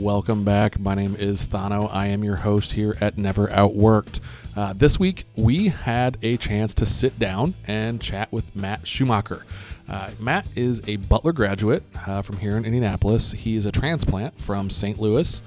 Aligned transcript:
welcome 0.00 0.44
back. 0.44 0.80
My 0.80 0.94
name 0.94 1.14
is 1.16 1.44
Thano. 1.44 1.90
I 1.92 2.06
am 2.06 2.24
your 2.24 2.36
host 2.36 2.72
here 2.72 2.96
at 3.02 3.18
Never 3.18 3.48
Outworked. 3.48 4.20
Uh, 4.56 4.72
this 4.72 4.98
week, 4.98 5.24
we 5.36 5.68
had 5.68 6.16
a 6.22 6.38
chance 6.38 6.72
to 6.76 6.86
sit 6.86 7.18
down 7.18 7.52
and 7.66 8.00
chat 8.00 8.32
with 8.32 8.56
Matt 8.56 8.84
Schumacker. 8.84 9.42
Uh, 9.86 10.10
Matt 10.18 10.46
is 10.56 10.80
a 10.88 10.96
Butler 10.96 11.32
graduate 11.34 11.82
uh, 12.06 12.22
from 12.22 12.38
here 12.38 12.56
in 12.56 12.64
Indianapolis. 12.64 13.32
He 13.32 13.56
is 13.56 13.66
a 13.66 13.72
transplant 13.72 14.40
from 14.40 14.70
St. 14.70 14.98
Louis, 14.98 15.42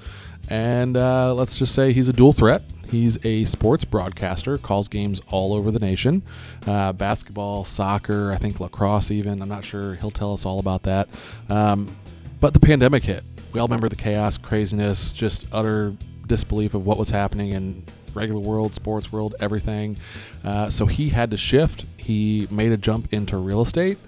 and 0.48 0.96
uh, 0.96 1.34
let's 1.34 1.58
just 1.58 1.74
say 1.74 1.92
he's 1.92 2.08
a 2.08 2.12
dual 2.12 2.32
threat. 2.32 2.62
He's 2.88 3.18
a 3.24 3.44
sports 3.46 3.84
broadcaster, 3.84 4.56
calls 4.56 4.86
games 4.86 5.20
all 5.30 5.52
over 5.52 5.72
the 5.72 5.80
nation 5.80 6.22
uh, 6.64 6.92
basketball, 6.92 7.64
soccer, 7.64 8.30
I 8.30 8.36
think 8.36 8.60
lacrosse, 8.60 9.10
even. 9.10 9.42
I'm 9.42 9.48
not 9.48 9.64
sure. 9.64 9.96
He'll 9.96 10.12
tell 10.12 10.32
us 10.32 10.46
all 10.46 10.60
about 10.60 10.84
that. 10.84 11.08
Um, 11.50 11.96
but 12.38 12.52
the 12.52 12.60
pandemic 12.60 13.02
hit. 13.02 13.24
We 13.54 13.60
all 13.60 13.68
remember 13.68 13.88
the 13.88 13.94
chaos, 13.94 14.36
craziness, 14.36 15.12
just 15.12 15.46
utter 15.52 15.94
disbelief 16.26 16.74
of 16.74 16.84
what 16.84 16.98
was 16.98 17.10
happening 17.10 17.52
in 17.52 17.84
regular 18.12 18.40
world, 18.40 18.74
sports 18.74 19.12
world, 19.12 19.36
everything. 19.38 19.96
Uh, 20.42 20.70
so 20.70 20.86
he 20.86 21.10
had 21.10 21.30
to 21.30 21.36
shift. 21.36 21.86
He 21.96 22.48
made 22.50 22.72
a 22.72 22.76
jump 22.76 23.12
into 23.12 23.36
real 23.36 23.62
estate 23.62 23.98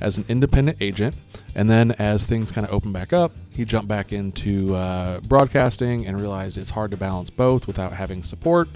as 0.00 0.18
an 0.18 0.24
independent 0.28 0.78
agent. 0.80 1.14
And 1.54 1.70
then 1.70 1.92
as 1.92 2.26
things 2.26 2.50
kind 2.50 2.66
of 2.66 2.72
opened 2.72 2.94
back 2.94 3.12
up, 3.12 3.30
he 3.50 3.64
jumped 3.64 3.86
back 3.86 4.12
into 4.12 4.74
uh, 4.74 5.20
broadcasting 5.20 6.04
and 6.04 6.20
realized 6.20 6.58
it's 6.58 6.70
hard 6.70 6.90
to 6.90 6.96
balance 6.96 7.30
both 7.30 7.68
without 7.68 7.92
having 7.92 8.24
support. 8.24 8.68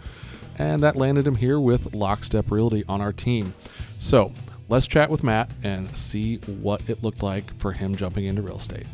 And 0.56 0.80
that 0.84 0.94
landed 0.94 1.26
him 1.26 1.36
here 1.36 1.58
with 1.58 1.92
Lockstep 1.92 2.52
Realty 2.52 2.84
on 2.88 3.00
our 3.00 3.12
team. 3.12 3.52
So 3.98 4.32
let's 4.68 4.86
chat 4.86 5.10
with 5.10 5.24
Matt 5.24 5.50
and 5.64 5.96
see 5.96 6.36
what 6.36 6.88
it 6.88 7.02
looked 7.02 7.22
like 7.24 7.52
for 7.58 7.72
him 7.72 7.96
jumping 7.96 8.26
into 8.26 8.42
real 8.42 8.58
estate. 8.58 8.86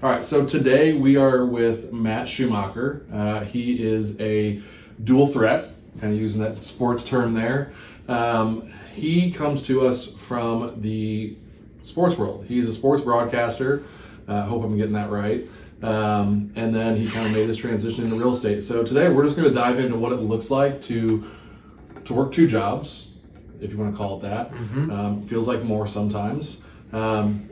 All 0.00 0.08
right, 0.08 0.22
so 0.22 0.46
today 0.46 0.92
we 0.92 1.16
are 1.16 1.44
with 1.44 1.92
Matt 1.92 2.28
Schumacker. 2.28 3.12
Uh, 3.12 3.40
he 3.40 3.82
is 3.82 4.20
a 4.20 4.62
dual 5.02 5.26
threat, 5.26 5.70
kind 6.00 6.12
of 6.12 6.20
using 6.20 6.40
that 6.40 6.62
sports 6.62 7.02
term 7.02 7.34
there. 7.34 7.72
Um, 8.06 8.72
he 8.94 9.32
comes 9.32 9.64
to 9.64 9.84
us 9.84 10.06
from 10.06 10.82
the 10.82 11.36
sports 11.82 12.16
world. 12.16 12.44
He's 12.46 12.68
a 12.68 12.72
sports 12.72 13.02
broadcaster. 13.02 13.82
I 14.28 14.34
uh, 14.34 14.42
hope 14.44 14.62
I'm 14.62 14.76
getting 14.76 14.92
that 14.92 15.10
right. 15.10 15.48
Um, 15.82 16.52
and 16.54 16.72
then 16.72 16.96
he 16.96 17.10
kind 17.10 17.26
of 17.26 17.32
made 17.32 17.48
this 17.48 17.56
transition 17.56 18.04
into 18.04 18.14
real 18.14 18.34
estate. 18.34 18.62
So 18.62 18.84
today 18.84 19.08
we're 19.08 19.24
just 19.24 19.34
going 19.34 19.48
to 19.48 19.54
dive 19.54 19.80
into 19.80 19.96
what 19.96 20.12
it 20.12 20.20
looks 20.20 20.48
like 20.48 20.80
to 20.82 21.28
to 22.04 22.14
work 22.14 22.30
two 22.30 22.46
jobs, 22.46 23.08
if 23.60 23.72
you 23.72 23.78
want 23.78 23.92
to 23.92 23.98
call 23.98 24.18
it 24.18 24.22
that. 24.22 24.52
Mm-hmm. 24.52 24.90
Um, 24.92 25.22
feels 25.24 25.48
like 25.48 25.64
more 25.64 25.88
sometimes. 25.88 26.62
Um, 26.92 27.48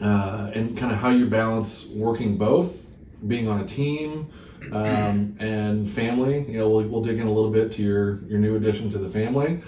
uh, 0.00 0.50
and 0.54 0.76
kind 0.76 0.92
of 0.92 0.98
how 0.98 1.10
you 1.10 1.26
balance 1.26 1.86
working 1.86 2.36
both, 2.36 2.92
being 3.26 3.48
on 3.48 3.60
a 3.60 3.66
team, 3.66 4.30
um, 4.72 5.36
and 5.40 5.90
family. 5.90 6.44
You 6.48 6.58
know, 6.58 6.68
we'll, 6.68 6.86
we'll 6.86 7.02
dig 7.02 7.18
in 7.18 7.26
a 7.26 7.32
little 7.32 7.50
bit 7.50 7.72
to 7.72 7.82
your 7.82 8.22
your 8.24 8.38
new 8.38 8.56
addition 8.56 8.90
to 8.92 8.98
the 8.98 9.08
family, 9.08 9.62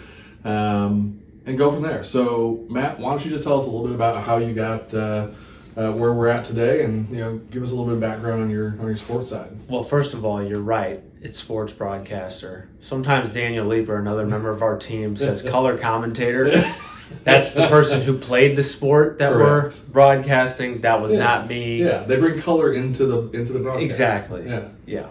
um, 0.45 1.21
and 1.47 1.59
go 1.59 1.73
from 1.73 1.83
there. 1.83 2.05
So, 2.05 2.65
Matt, 2.69 2.99
why 2.99 3.11
don't 3.11 3.25
you 3.25 3.31
just 3.31 3.45
tell 3.45 3.59
us 3.59 3.67
a 3.67 3.71
little 3.71 3.87
bit 3.87 3.95
about 3.95 4.23
how 4.25 4.39
you 4.39 4.55
got 4.55 4.95
uh, 4.95 5.29
uh, 5.77 5.93
where 5.93 6.13
we're 6.13 6.29
at 6.29 6.45
today, 6.45 6.85
and 6.85 7.09
you 7.11 7.21
know, 7.21 7.39
give 7.51 7.63
us 7.63 7.71
a 7.71 7.75
little 7.75 7.87
bit 7.87 7.95
of 7.95 8.01
background 8.01 8.43
on 8.43 8.51
your 8.51 8.71
on 8.81 8.87
your 8.87 8.97
sports 8.97 9.31
side. 9.31 9.51
Well, 9.69 9.83
first 9.83 10.15
of 10.15 10.25
all, 10.25 10.43
you're 10.43 10.61
right. 10.61 11.03
It's 11.21 11.39
sports 11.39 11.73
broadcaster. 11.73 12.69
Sometimes 12.81 13.31
Daniel 13.31 13.67
Leeper, 13.67 13.97
another 13.97 14.27
member 14.27 14.51
of 14.51 14.63
our 14.63 14.77
team, 14.77 15.17
says 15.17 15.43
color 15.49 15.79
commentator. 15.79 16.51
That's 17.25 17.55
the 17.55 17.69
person 17.69 18.01
who 18.01 18.19
played 18.19 18.57
the 18.57 18.63
sport 18.63 19.19
that 19.19 19.33
Correct. 19.33 19.81
we're 19.87 19.93
broadcasting. 19.93 20.81
That 20.81 21.01
was 21.01 21.13
yeah. 21.13 21.19
not 21.19 21.49
me. 21.49 21.83
Yeah, 21.83 22.05
they 22.05 22.19
bring 22.19 22.41
color 22.41 22.73
into 22.73 23.07
the 23.07 23.31
into 23.31 23.53
the 23.53 23.61
broadcast. 23.61 23.85
Exactly. 23.85 24.49
Yeah. 24.49 24.69
Yeah. 24.87 25.09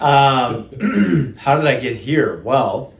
Um, 0.00 1.34
how 1.38 1.56
did 1.56 1.66
I 1.66 1.80
get 1.80 1.96
here? 1.96 2.40
Well, 2.42 2.94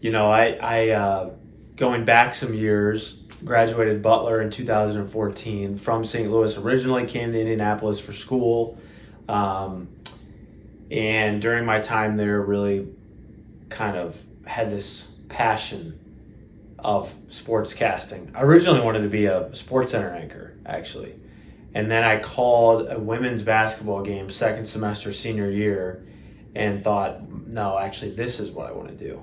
you 0.00 0.12
know, 0.12 0.30
I 0.30 0.58
I 0.60 0.88
uh, 0.90 1.30
going 1.76 2.04
back 2.04 2.34
some 2.34 2.54
years, 2.54 3.14
graduated 3.44 4.02
Butler 4.02 4.40
in 4.40 4.50
2014 4.50 5.76
from 5.78 6.04
St. 6.04 6.30
Louis. 6.30 6.56
Originally 6.56 7.06
came 7.06 7.32
to 7.32 7.40
Indianapolis 7.40 8.00
for 8.00 8.12
school, 8.12 8.78
um, 9.28 9.88
and 10.90 11.40
during 11.40 11.64
my 11.64 11.80
time 11.80 12.16
there, 12.16 12.40
really 12.40 12.88
kind 13.68 13.96
of 13.96 14.22
had 14.46 14.70
this 14.70 15.10
passion 15.28 15.98
of 16.86 17.12
sports 17.26 17.74
casting. 17.74 18.30
I 18.32 18.42
originally 18.42 18.80
wanted 18.80 19.02
to 19.02 19.08
be 19.08 19.26
a 19.26 19.52
sports 19.56 19.90
center 19.90 20.10
anchor, 20.10 20.54
actually. 20.64 21.16
And 21.74 21.90
then 21.90 22.04
I 22.04 22.20
called 22.20 22.88
a 22.88 22.96
women's 22.96 23.42
basketball 23.42 24.02
game 24.02 24.30
second 24.30 24.66
semester 24.66 25.12
senior 25.12 25.50
year 25.50 26.06
and 26.54 26.80
thought, 26.80 27.28
no, 27.48 27.76
actually, 27.76 28.12
this 28.12 28.38
is 28.38 28.52
what 28.52 28.68
I 28.68 28.72
want 28.72 28.88
to 28.88 28.94
do. 28.94 29.20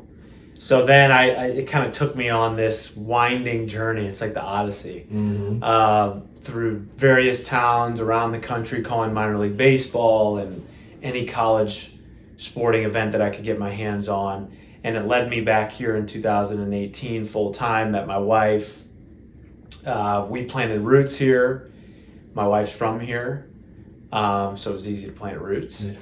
So 0.59 0.85
then 0.85 1.13
I, 1.13 1.29
I 1.29 1.45
it 1.45 1.69
kind 1.69 1.87
of 1.87 1.93
took 1.93 2.17
me 2.17 2.27
on 2.27 2.57
this 2.57 2.97
winding 2.97 3.69
journey. 3.69 4.07
It's 4.07 4.19
like 4.19 4.33
the 4.33 4.43
Odyssey 4.43 5.07
mm-hmm. 5.09 5.59
uh, 5.63 6.19
through 6.41 6.79
various 6.97 7.41
towns 7.41 8.01
around 8.01 8.33
the 8.33 8.39
country, 8.39 8.81
calling 8.81 9.13
minor 9.13 9.37
league 9.37 9.55
baseball 9.55 10.37
and 10.37 10.67
any 11.01 11.25
college 11.25 11.93
sporting 12.35 12.83
event 12.83 13.13
that 13.13 13.21
I 13.21 13.29
could 13.29 13.45
get 13.45 13.57
my 13.57 13.69
hands 13.69 14.09
on 14.09 14.51
and 14.83 14.97
it 14.97 15.05
led 15.05 15.29
me 15.29 15.41
back 15.41 15.71
here 15.71 15.95
in 15.95 16.05
2018 16.05 17.25
full 17.25 17.53
time. 17.53 17.91
Met 17.91 18.05
my 18.05 18.17
wife. 18.17 18.83
Uh, 19.85 20.25
we 20.29 20.45
planted 20.45 20.81
roots 20.81 21.15
here. 21.15 21.69
My 22.33 22.47
wife's 22.47 22.75
from 22.75 22.99
here, 22.99 23.47
um, 24.11 24.57
so 24.57 24.71
it 24.71 24.73
was 24.73 24.89
easy 24.89 25.05
to 25.05 25.11
plant 25.11 25.39
roots. 25.39 25.83
Yeah. 25.83 25.93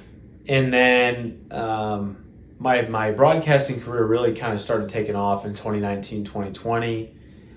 And 0.48 0.72
then 0.72 1.46
um, 1.50 2.24
my 2.58 2.82
my 2.82 3.10
broadcasting 3.10 3.80
career 3.80 4.04
really 4.04 4.34
kind 4.34 4.54
of 4.54 4.60
started 4.60 4.88
taking 4.88 5.14
off 5.14 5.44
in 5.44 5.52
2019, 5.52 6.24
2020 6.24 7.16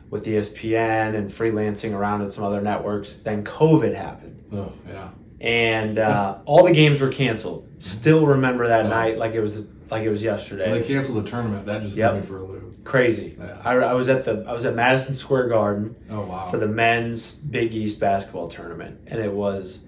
with 0.10 0.26
ESPN 0.26 1.16
and 1.16 1.30
freelancing 1.30 1.94
around 1.94 2.22
at 2.22 2.34
some 2.34 2.44
other 2.44 2.62
networks. 2.62 3.14
Then 3.14 3.44
COVID 3.44 3.96
happened. 3.96 4.44
Oh 4.54 4.74
yeah. 4.88 5.10
And 5.42 6.00
uh, 6.00 6.40
all 6.46 6.64
the 6.64 6.74
games 6.74 7.02
were 7.02 7.12
canceled. 7.12 7.70
Still 7.80 8.26
remember 8.26 8.68
that 8.68 8.86
oh. 8.86 8.90
night 8.90 9.18
like 9.18 9.34
it 9.34 9.42
was 9.42 9.64
like 9.90 10.04
it 10.04 10.10
was 10.10 10.24
yesterday. 10.24 10.70
When 10.70 10.82
they 10.82 10.88
canceled 10.88 11.24
the 11.24 11.30
tournament. 11.30 11.66
That 11.66 11.84
just 11.84 11.98
yep. 11.98 12.16
me 12.16 12.22
for 12.22 12.38
a 12.38 12.44
loop. 12.44 12.84
Crazy. 12.84 13.36
Yeah. 13.38 13.62
I, 13.64 13.74
I 13.74 13.94
was 13.94 14.10
at 14.10 14.26
the 14.26 14.46
I 14.48 14.54
was 14.54 14.66
at 14.66 14.76
Madison 14.76 15.16
Square 15.16 15.50
Garden. 15.50 15.96
Oh 16.10 16.22
wow. 16.22 16.48
For 16.48 16.58
the 16.58 16.68
men's 16.68 17.32
Big 17.32 17.74
East 17.74 18.00
basketball 18.00 18.48
tournament, 18.48 19.00
and 19.08 19.20
it 19.20 19.32
was 19.32 19.86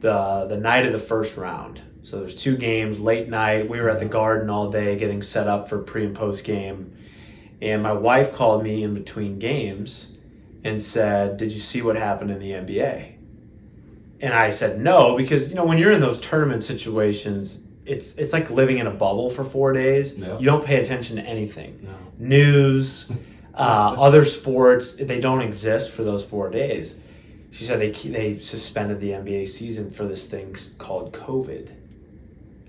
the 0.00 0.46
the 0.48 0.56
night 0.56 0.86
of 0.86 0.92
the 0.92 0.98
first 0.98 1.36
round. 1.36 1.80
So 2.02 2.18
there's 2.18 2.34
two 2.34 2.56
games, 2.56 2.98
late 2.98 3.28
night. 3.28 3.68
We 3.68 3.80
were 3.80 3.88
at 3.88 4.00
the 4.00 4.06
Garden 4.06 4.50
all 4.50 4.70
day 4.70 4.96
getting 4.98 5.22
set 5.22 5.46
up 5.46 5.68
for 5.68 5.78
pre 5.78 6.04
and 6.04 6.16
post 6.16 6.44
game, 6.44 6.96
and 7.60 7.82
my 7.82 7.92
wife 7.92 8.32
called 8.32 8.62
me 8.62 8.82
in 8.82 8.94
between 8.94 9.38
games 9.38 10.12
and 10.64 10.82
said, 10.82 11.36
"Did 11.36 11.52
you 11.52 11.60
see 11.60 11.82
what 11.82 11.96
happened 11.96 12.30
in 12.30 12.40
the 12.40 12.52
NBA?" 12.52 13.12
And 14.20 14.32
I 14.34 14.50
said 14.50 14.80
no 14.80 15.16
because 15.16 15.48
you 15.48 15.54
know 15.54 15.64
when 15.64 15.78
you're 15.78 15.92
in 15.92 16.00
those 16.00 16.20
tournament 16.20 16.64
situations, 16.64 17.60
it's 17.84 18.16
it's 18.16 18.32
like 18.32 18.50
living 18.50 18.78
in 18.78 18.86
a 18.86 18.90
bubble 18.90 19.30
for 19.30 19.44
four 19.44 19.72
days. 19.72 20.16
You 20.38 20.46
don't 20.46 20.64
pay 20.64 20.80
attention 20.80 21.16
to 21.16 21.22
anything. 21.22 21.80
No. 21.82 21.94
News, 22.18 23.10
uh, 23.54 23.96
other 23.98 24.24
sports, 24.24 24.94
they 24.94 25.20
don't 25.20 25.42
exist 25.42 25.90
for 25.90 26.02
those 26.02 26.24
four 26.24 26.50
days. 26.50 26.98
She 27.50 27.64
said 27.64 27.80
they 27.80 27.90
they 27.90 28.34
suspended 28.36 29.00
the 29.00 29.10
NBA 29.10 29.48
season 29.48 29.90
for 29.90 30.04
this 30.04 30.26
thing 30.26 30.56
called 30.78 31.12
COVID. 31.12 31.70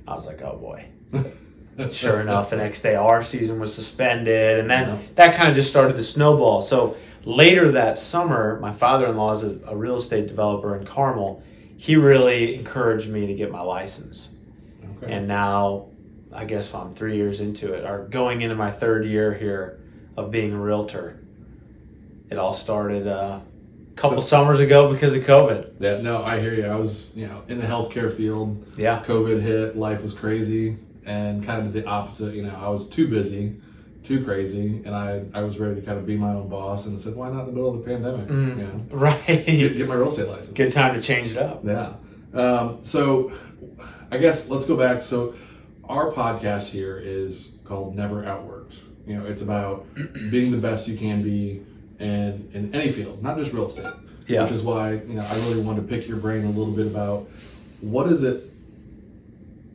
I 0.08 0.16
was 0.16 0.26
like, 0.26 0.42
oh 0.42 0.58
boy. 0.58 0.86
sure 1.92 2.22
enough, 2.22 2.50
the 2.50 2.58
next 2.58 2.82
day 2.82 2.96
our 2.96 3.24
season 3.24 3.60
was 3.60 3.74
suspended, 3.74 4.60
and 4.60 4.70
then 4.70 5.08
that 5.16 5.36
kind 5.36 5.48
of 5.48 5.56
just 5.56 5.70
started 5.70 5.96
the 5.96 6.04
snowball. 6.04 6.62
So 6.62 6.98
later 7.24 7.72
that 7.74 8.00
summer, 8.00 8.60
my 8.60 8.74
father-in-law 8.74 9.32
is 9.34 9.44
a, 9.44 9.60
a 9.68 9.76
real 9.76 9.98
estate 9.98 10.28
developer 10.28 10.76
in 10.76 10.86
Carmel. 10.86 11.42
He 11.78 11.96
really 11.96 12.56
encouraged 12.56 13.10
me 13.10 13.28
to 13.28 13.34
get 13.34 13.52
my 13.52 13.62
license 13.62 14.33
Okay. 15.04 15.14
And 15.14 15.28
now, 15.28 15.88
I 16.32 16.46
guess 16.46 16.74
I'm 16.74 16.94
three 16.94 17.16
years 17.16 17.40
into 17.40 17.74
it, 17.74 17.86
or 17.86 18.08
going 18.08 18.42
into 18.42 18.56
my 18.56 18.72
third 18.72 19.06
year 19.06 19.34
here 19.34 19.80
of 20.18 20.32
being 20.32 20.54
a 20.54 20.58
realtor. 20.58 21.20
It 22.30 22.38
all 22.38 22.54
started 22.54 23.08
uh, 23.08 23.40
a 23.92 23.96
couple 23.96 24.22
so, 24.22 24.28
summers 24.28 24.60
ago 24.60 24.92
because 24.92 25.14
of 25.14 25.24
COVID. 25.24 25.74
Yeah, 25.80 26.02
no, 26.02 26.24
I 26.24 26.40
hear 26.40 26.54
you. 26.54 26.66
I 26.66 26.76
was, 26.76 27.16
you 27.16 27.28
know, 27.28 27.44
in 27.48 27.60
the 27.60 27.68
healthcare 27.68 28.12
field. 28.12 28.66
Yeah. 28.78 29.04
COVID 29.04 29.42
hit, 29.42 29.76
life 29.76 30.02
was 30.02 30.14
crazy, 30.14 30.78
and 31.06 31.46
kind 31.46 31.68
of 31.68 31.74
the 31.74 31.86
opposite. 31.86 32.34
You 32.34 32.44
know, 32.44 32.56
I 32.56 32.70
was 32.70 32.88
too 32.90 33.08
busy 33.08 33.56
too 34.04 34.24
crazy, 34.24 34.82
and 34.86 34.94
I, 34.94 35.24
I 35.34 35.42
was 35.44 35.60
ready 35.60 35.76
to 35.76 35.82
kind 35.82 35.98
of 35.98 36.06
be 36.06 36.18
my 36.18 36.30
own 36.30 36.50
boss, 36.50 36.86
and 36.86 37.00
said, 37.00 37.16
why 37.16 37.30
not 37.30 37.42
in 37.42 37.46
the 37.48 37.52
middle 37.54 37.74
of 37.74 37.84
the 37.84 37.86
pandemic? 37.86 38.28
Mm, 38.28 38.58
you 38.58 38.64
know, 38.64 38.86
right. 38.98 39.26
Get, 39.26 39.78
get, 39.78 39.88
my 39.88 39.96
real 39.96 40.10
estate 40.10 40.28
license. 40.28 40.50
Good 40.50 40.74
time 40.74 40.94
to 40.96 41.02
change 41.02 41.32
it 41.32 41.38
up. 41.38 41.64
Yeah. 41.66 41.94
Um, 42.34 42.82
so 42.82 43.32
I 44.12 44.18
guess 44.18 44.50
let's 44.50 44.66
go 44.66 44.78
back. 44.78 45.04
So, 45.04 45.36
our 45.86 46.12
podcast 46.12 46.68
here 46.70 46.98
is 46.98 47.58
called 47.66 47.96
Never 47.96 48.24
Outworked. 48.24 48.80
You 49.06 49.16
know, 49.18 49.26
it's 49.26 49.42
about 49.42 49.86
being 50.32 50.52
the 50.52 50.58
best 50.58 50.88
you 50.88 50.98
can 50.98 51.24
be 51.24 51.64
in 52.00 52.50
in 52.54 52.74
any 52.74 52.92
field, 52.92 53.22
not 53.22 53.38
just 53.38 53.54
real 53.54 53.68
estate. 53.68 53.92
Yeah. 54.26 54.44
which 54.44 54.52
is 54.52 54.62
why 54.64 54.94
you 54.94 55.16
know 55.16 55.26
I 55.30 55.36
really 55.48 55.62
want 55.62 55.78
to 55.78 55.84
pick 55.84 56.08
your 56.08 56.18
brain 56.18 56.46
a 56.46 56.50
little 56.50 56.74
bit 56.74 56.88
about 56.88 57.28
what 57.82 58.08
is 58.08 58.24
it 58.24 58.46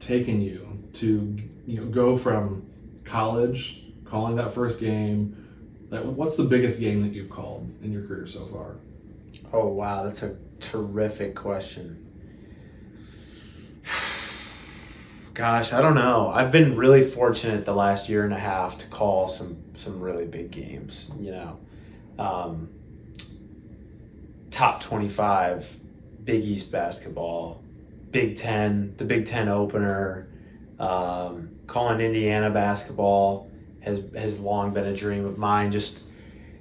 taking 0.00 0.40
you 0.40 0.82
to 0.94 1.36
you 1.66 1.80
know 1.80 1.86
go 1.86 2.16
from 2.16 2.66
college 3.04 3.82
calling 4.04 4.36
that 4.36 4.52
first 4.54 4.80
game. 4.80 5.44
Like, 5.90 6.04
what's 6.04 6.36
the 6.36 6.44
biggest 6.44 6.80
game 6.80 7.02
that 7.02 7.12
you've 7.12 7.30
called 7.30 7.70
in 7.82 7.92
your 7.92 8.06
career 8.06 8.26
so 8.26 8.46
far? 8.46 8.76
Oh 9.52 9.68
wow, 9.68 10.04
that's 10.04 10.22
a 10.22 10.36
terrific 10.60 11.34
question. 11.34 12.07
Gosh, 15.38 15.72
I 15.72 15.80
don't 15.80 15.94
know. 15.94 16.32
I've 16.34 16.50
been 16.50 16.74
really 16.74 17.00
fortunate 17.00 17.64
the 17.64 17.72
last 17.72 18.08
year 18.08 18.24
and 18.24 18.34
a 18.34 18.38
half 18.38 18.76
to 18.78 18.88
call 18.88 19.28
some 19.28 19.62
some 19.76 20.00
really 20.00 20.26
big 20.26 20.50
games. 20.50 21.12
You 21.16 21.30
know, 21.30 21.58
um, 22.18 22.68
top 24.50 24.80
twenty 24.80 25.08
five, 25.08 25.76
Big 26.24 26.44
East 26.44 26.72
basketball, 26.72 27.62
Big 28.10 28.34
Ten, 28.34 28.94
the 28.96 29.04
Big 29.04 29.26
Ten 29.26 29.48
opener, 29.48 30.26
um, 30.80 31.50
calling 31.68 32.00
Indiana 32.00 32.50
basketball 32.50 33.48
has 33.78 34.02
has 34.16 34.40
long 34.40 34.74
been 34.74 34.86
a 34.86 34.96
dream 34.96 35.24
of 35.24 35.38
mine. 35.38 35.70
Just 35.70 36.02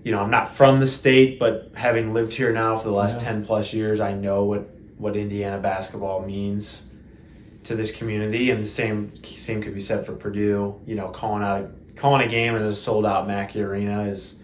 you 0.04 0.12
know, 0.12 0.20
I'm 0.20 0.30
not 0.30 0.50
from 0.50 0.80
the 0.80 0.86
state, 0.86 1.40
but 1.40 1.72
having 1.74 2.14
lived 2.14 2.32
here 2.32 2.54
now 2.54 2.78
for 2.78 2.90
the 2.90 2.94
last 2.94 3.22
Yeah. 3.22 3.30
10 3.30 3.46
plus 3.48 3.74
years, 3.74 4.00
I 4.00 4.14
know 4.14 4.44
what, 4.44 4.70
what 4.98 5.18
Indiana 5.18 5.58
basketball 5.58 6.22
means 6.22 6.84
to 7.68 7.76
this 7.76 7.92
community. 7.92 8.50
And 8.52 8.64
the 8.64 8.68
same, 8.68 9.12
same 9.24 9.62
could 9.62 9.74
be 9.74 9.82
said 9.82 10.06
for 10.06 10.14
Purdue, 10.14 10.80
you 10.86 10.96
know, 10.96 11.10
calling 11.10 11.44
out, 11.44 11.70
calling 11.96 12.26
a 12.26 12.30
game 12.30 12.56
in 12.56 12.64
a 12.64 12.74
sold 12.74 13.06
out 13.06 13.28
Mackey 13.28 13.62
arena 13.62 14.04
is, 14.04 14.40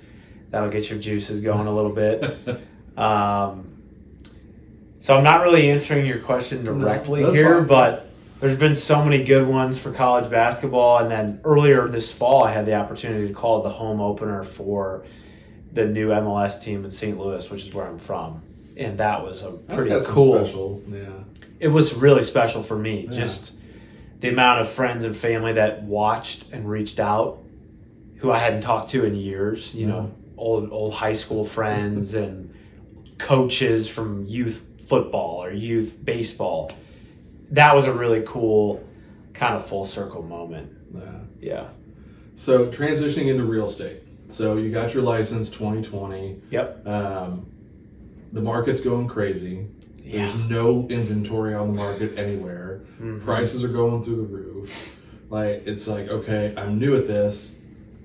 that'll 0.50 0.70
get 0.70 0.90
your 0.90 1.00
juices 1.00 1.42
going 1.42 1.68
a 1.68 1.74
little 1.74 1.92
bit. 1.94 2.38
Um, 2.98 3.82
so 5.00 5.18
I'm 5.18 5.24
not 5.24 5.42
really 5.42 5.70
answering 5.70 6.06
your 6.06 6.20
question 6.20 6.64
directly 6.64 7.24
that's 7.24 7.36
here, 7.36 7.58
fine. 7.60 7.68
but 7.68 8.10
there's 8.40 8.58
been 8.58 8.76
so 8.76 9.04
many 9.04 9.24
good 9.24 9.48
ones 9.48 9.80
for 9.80 9.92
college 9.92 10.30
basketball. 10.30 11.00
And 11.00 11.12
then 11.12 11.42
earlier 11.44 11.88
this 11.88 12.12
fall, 12.12 12.44
I 12.44 12.54
had 12.54 12.66
the 12.66 12.76
opportunity 12.76 13.28
to 13.28 13.34
call 13.34 13.64
the 13.64 13.70
home 13.70 14.00
opener 14.00 14.44
for 14.44 15.06
the 15.72 15.88
new 15.88 16.10
MLS 16.10 16.62
team 16.62 16.86
in 16.86 16.92
St. 16.92 17.18
Louis, 17.18 17.50
which 17.50 17.66
is 17.66 17.74
where 17.74 17.86
I'm 17.86 17.98
from. 17.98 18.42
And 18.78 18.98
that 18.98 19.24
was 19.24 19.44
a 19.44 19.52
That's 19.68 19.76
pretty 19.76 20.00
some 20.02 20.14
cool. 20.14 20.44
special. 20.46 20.82
Yeah. 20.90 21.06
It 21.60 21.68
was 21.68 21.94
really 21.94 22.24
special 22.24 22.64
for 22.64 22.78
me. 22.78 23.08
Yeah. 23.10 23.20
Just 23.20 23.56
the 24.20 24.30
amount 24.30 24.62
of 24.62 24.70
friends 24.70 25.06
and 25.06 25.16
family 25.16 25.54
that 25.54 25.84
watched 25.84 26.52
and 26.52 26.70
reached 26.70 27.00
out 27.00 27.40
who 28.18 28.32
I 28.32 28.40
hadn't 28.40 28.62
talked 28.62 28.92
to 28.92 29.04
in 29.04 29.16
years, 29.16 29.76
you 29.76 29.86
know, 29.86 30.12
old 30.38 30.72
old 30.72 30.94
high 30.94 31.14
school 31.14 31.46
friends 31.46 32.16
and 32.16 32.54
coaches 33.18 33.88
from 33.88 34.26
youth 34.26 34.66
football 34.88 35.44
or 35.44 35.52
youth 35.52 35.98
baseball. 36.04 36.72
That 37.52 37.76
was 37.76 37.86
a 37.86 37.94
really 37.94 38.24
cool 38.26 38.88
kind 39.34 39.56
of 39.56 39.66
full 39.66 39.86
circle 39.86 40.24
moment. 40.24 40.72
Yeah. 40.94 41.12
Yeah. 41.40 41.68
So 42.36 42.68
transitioning 42.68 43.28
into 43.28 43.44
real 43.44 43.68
estate. 43.68 44.00
So 44.30 44.58
you 44.58 44.72
got 44.72 44.94
your 44.94 45.04
license 45.04 45.50
2020. 45.52 46.42
Yep. 46.50 46.88
Um, 46.88 47.46
the 48.34 48.42
market's 48.42 48.82
going 48.82 49.08
crazy. 49.08 49.68
Yeah. 50.04 50.26
There's 50.26 50.36
no 50.50 50.86
inventory 50.90 51.54
on 51.54 51.70
the 51.70 51.74
market 51.74 52.18
anywhere. 52.18 52.82
Mhm. 53.02 53.22
Prices 53.22 53.64
are 53.64 53.70
going 53.70 54.04
through 54.04 54.18
the 54.18 54.24
roof. 54.24 55.00
Like 55.30 55.66
it's 55.66 55.88
like 55.88 56.10
okay, 56.10 56.54
I'm 56.58 56.78
new 56.78 56.96
at 56.96 57.08
this. 57.08 57.60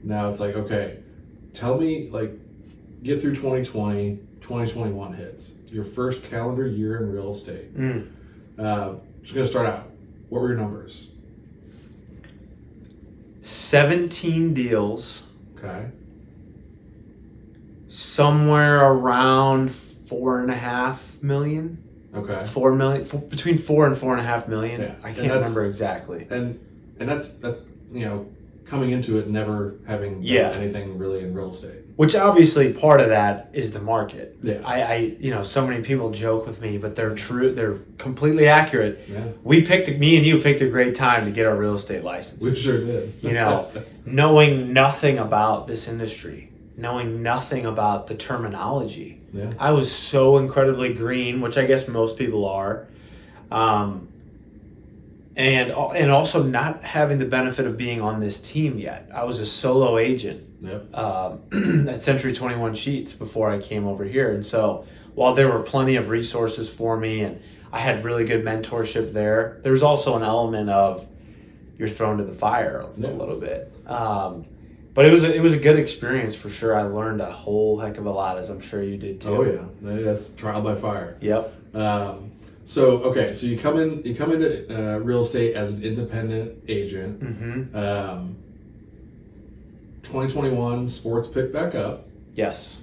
Now 0.04 0.30
it's 0.30 0.38
like 0.40 0.54
okay, 0.54 0.98
tell 1.52 1.76
me 1.78 2.08
like 2.10 2.32
get 3.02 3.20
through 3.20 3.34
2020, 3.34 4.19
2021 4.40 5.14
hits. 5.14 5.54
Your 5.69 5.84
first 5.84 6.22
calendar 6.25 6.66
year 6.66 6.98
in 7.02 7.10
real 7.12 7.34
estate. 7.34 7.76
Mm. 7.76 8.06
Uh, 8.58 8.94
just 9.22 9.34
gonna 9.34 9.46
start 9.46 9.66
out. 9.66 9.90
What 10.28 10.40
were 10.42 10.48
your 10.48 10.58
numbers? 10.58 11.08
17 13.40 14.52
deals, 14.54 15.22
Okay. 15.56 15.86
somewhere 17.88 18.84
around 18.92 19.70
four 20.08 20.40
and 20.40 20.50
a 20.50 20.55
half 20.56 21.22
million. 21.22 21.82
Okay. 22.14 22.44
Four 22.46 22.72
million, 22.75 23.05
four, 23.05 23.20
between 23.20 23.58
four 23.58 23.87
and 23.87 23.96
four 23.96 24.12
and 24.12 24.20
a 24.20 24.25
half 24.25 24.49
million. 24.49 24.81
Yeah. 24.81 24.94
I 25.05 25.12
can't 25.12 25.31
remember 25.32 25.66
exactly. 25.66 26.26
and 26.31 26.58
and 26.99 27.08
that's 27.08 27.28
that's 27.28 27.58
you 27.93 28.05
know 28.06 28.26
coming 28.64 28.90
into 28.90 29.19
it 29.19 29.28
never 29.28 29.76
having 29.87 30.22
Yeah. 30.22 30.50
anything 30.50 30.99
really 30.99 31.20
in 31.20 31.32
real 31.32 31.52
estate 31.52 31.81
Which 31.96 32.14
obviously 32.14 32.72
part 32.75 33.00
of 33.00 33.08
that 33.08 33.49
is 33.55 33.72
the 33.72 33.81
market. 33.81 34.37
yeah 34.43 34.60
I, 34.64 34.82
I, 34.82 34.94
you 35.19 35.31
know, 35.34 35.43
so 35.43 35.66
many 35.66 35.82
people 35.82 36.10
joke 36.10 36.46
with 36.46 36.60
me, 36.60 36.76
but 36.76 36.94
they're 36.94 37.14
true. 37.14 37.55
They're 37.55 37.78
completely 37.96 38.46
accurate. 38.46 39.05
yeah 39.08 39.28
We 39.43 39.62
picked, 39.62 39.88
me 39.99 40.16
and 40.19 40.26
you 40.26 40.40
picked 40.43 40.60
a 40.60 40.69
great 40.69 40.94
time 40.94 41.25
to 41.25 41.31
get 41.31 41.46
our 41.46 41.56
real 41.56 41.75
estate 41.76 42.05
license. 42.05 42.43
we 42.43 42.55
sure 42.55 42.78
did 42.84 43.12
You 43.22 43.32
know, 43.32 43.70
knowing 44.05 44.72
nothing 44.75 45.16
about 45.19 45.66
this 45.66 45.88
industry, 45.88 46.50
knowing 46.78 47.22
nothing 47.22 47.66
about 47.66 48.06
the 48.06 48.14
terminology. 48.14 49.20
yeah 49.34 49.52
I 49.58 49.72
was 49.72 49.90
so 49.92 50.38
incredibly 50.38 50.94
green, 50.94 51.40
which 51.42 51.58
I 51.58 51.66
guess 51.66 51.88
most 51.88 52.16
people 52.16 52.46
are, 52.46 52.86
um, 53.50 54.08
and 55.36 55.70
and 55.70 56.10
also 56.10 56.42
not 56.42 56.82
having 56.84 57.19
the 57.19 57.25
benefit 57.25 57.66
of 57.66 57.76
being 57.76 58.00
on 58.00 58.20
this 58.20 58.40
team 58.40 58.78
yet. 58.78 59.10
I 59.12 59.25
was 59.25 59.40
a 59.40 59.46
solo 59.46 59.98
agent 59.98 60.44
yep 60.60 60.94
um, 60.96 61.40
at 61.88 62.00
Century 62.02 62.32
Twenty 62.32 62.56
One 62.56 62.75
Sheets 62.75 63.12
before 63.12 63.50
I 63.50 63.58
came 63.58 63.86
over 63.86 64.04
here, 64.04 64.32
and 64.32 64.44
so 64.44 64.86
while 65.14 65.34
there 65.34 65.48
were 65.48 65.62
plenty 65.62 65.96
of 65.96 66.08
resources 66.10 66.69
for 66.69 66.96
me, 66.96 67.20
and 67.20 67.40
I 67.72 67.81
had 67.81 68.04
really 68.04 68.24
good 68.24 68.44
mentorship 68.44 69.12
there, 69.12 69.58
there 69.62 69.72
was 69.72 69.82
also 69.82 70.16
an 70.16 70.22
element 70.22 70.70
of 70.70 71.06
you're 71.76 71.88
thrown 71.88 72.19
to 72.19 72.24
the 72.24 72.32
fire 72.32 72.81
a, 72.81 73.00
Yeah. 73.00 73.10
a 73.10 73.14
little 73.14 73.38
bit. 73.38 73.72
Um, 73.86 74.46
but 74.98 75.06
it 75.06 75.12
was 75.12 75.22
a, 75.22 75.32
it 75.32 75.40
was 75.40 75.52
a 75.52 75.56
good 75.58 75.78
experience 75.78 76.34
for 76.34 76.50
sure. 76.50 76.74
I 76.74 76.82
learned 76.82 77.20
a 77.20 77.30
whole 77.30 77.78
heck 77.78 77.98
of 77.98 78.06
a 78.06 78.10
lot, 78.10 78.36
as 78.36 78.50
I'm 78.50 78.60
sure 78.60 78.82
you 78.82 78.96
did 78.96 79.20
too. 79.20 79.28
oh 79.28 79.42
yeah 79.44 79.64
that's 80.02 80.32
trial 80.32 80.60
by 80.60 80.74
fire 80.74 81.16
Yep. 81.20 81.42
um, 81.76 82.32
so 82.64 82.82
okay 83.10 83.32
so 83.32 83.46
you 83.46 83.56
come 83.58 83.78
in 83.78 84.02
you 84.04 84.14
come 84.16 84.32
into 84.32 84.50
uh, 84.68 84.98
real 84.98 85.22
estate 85.22 85.54
as 85.54 85.70
an 85.70 85.82
independent 85.84 86.64
agent 86.66 87.20
Mm-hmm. 87.20 87.76
um, 87.76 88.36
2021 90.02 90.88
sports 90.88 91.28
pick 91.28 91.52
back 91.52 91.74
up 91.74 92.06
Yes. 92.34 92.81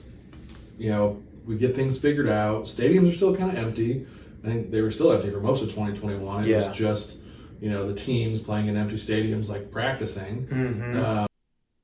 you 0.78 0.90
know 0.92 1.22
we 1.46 1.58
get 1.58 1.76
things 1.76 1.98
figured 1.98 2.30
out 2.30 2.64
stadiums 2.66 3.10
are 3.10 3.14
still 3.14 3.36
kind 3.36 3.52
of 3.52 3.58
empty 3.58 4.06
i 4.44 4.48
think 4.48 4.72
they 4.72 4.82
were 4.82 4.92
still 4.92 5.12
empty 5.12 5.30
for 5.32 5.40
most 5.40 5.62
of 5.62 5.70
2021 5.70 6.44
it 6.44 6.48
Yeah. 6.48 6.68
was 6.70 6.78
just 6.78 7.18
you 7.62 7.70
know 7.70 7.88
the 7.92 7.96
teams 7.96 8.42
playing 8.42 8.68
in 8.68 8.78
empty 8.78 8.96
stadiums 8.96 9.50
like 9.50 9.72
practicing 9.72 10.48
Mm-hmm. 10.48 10.98
uh, 11.04 11.26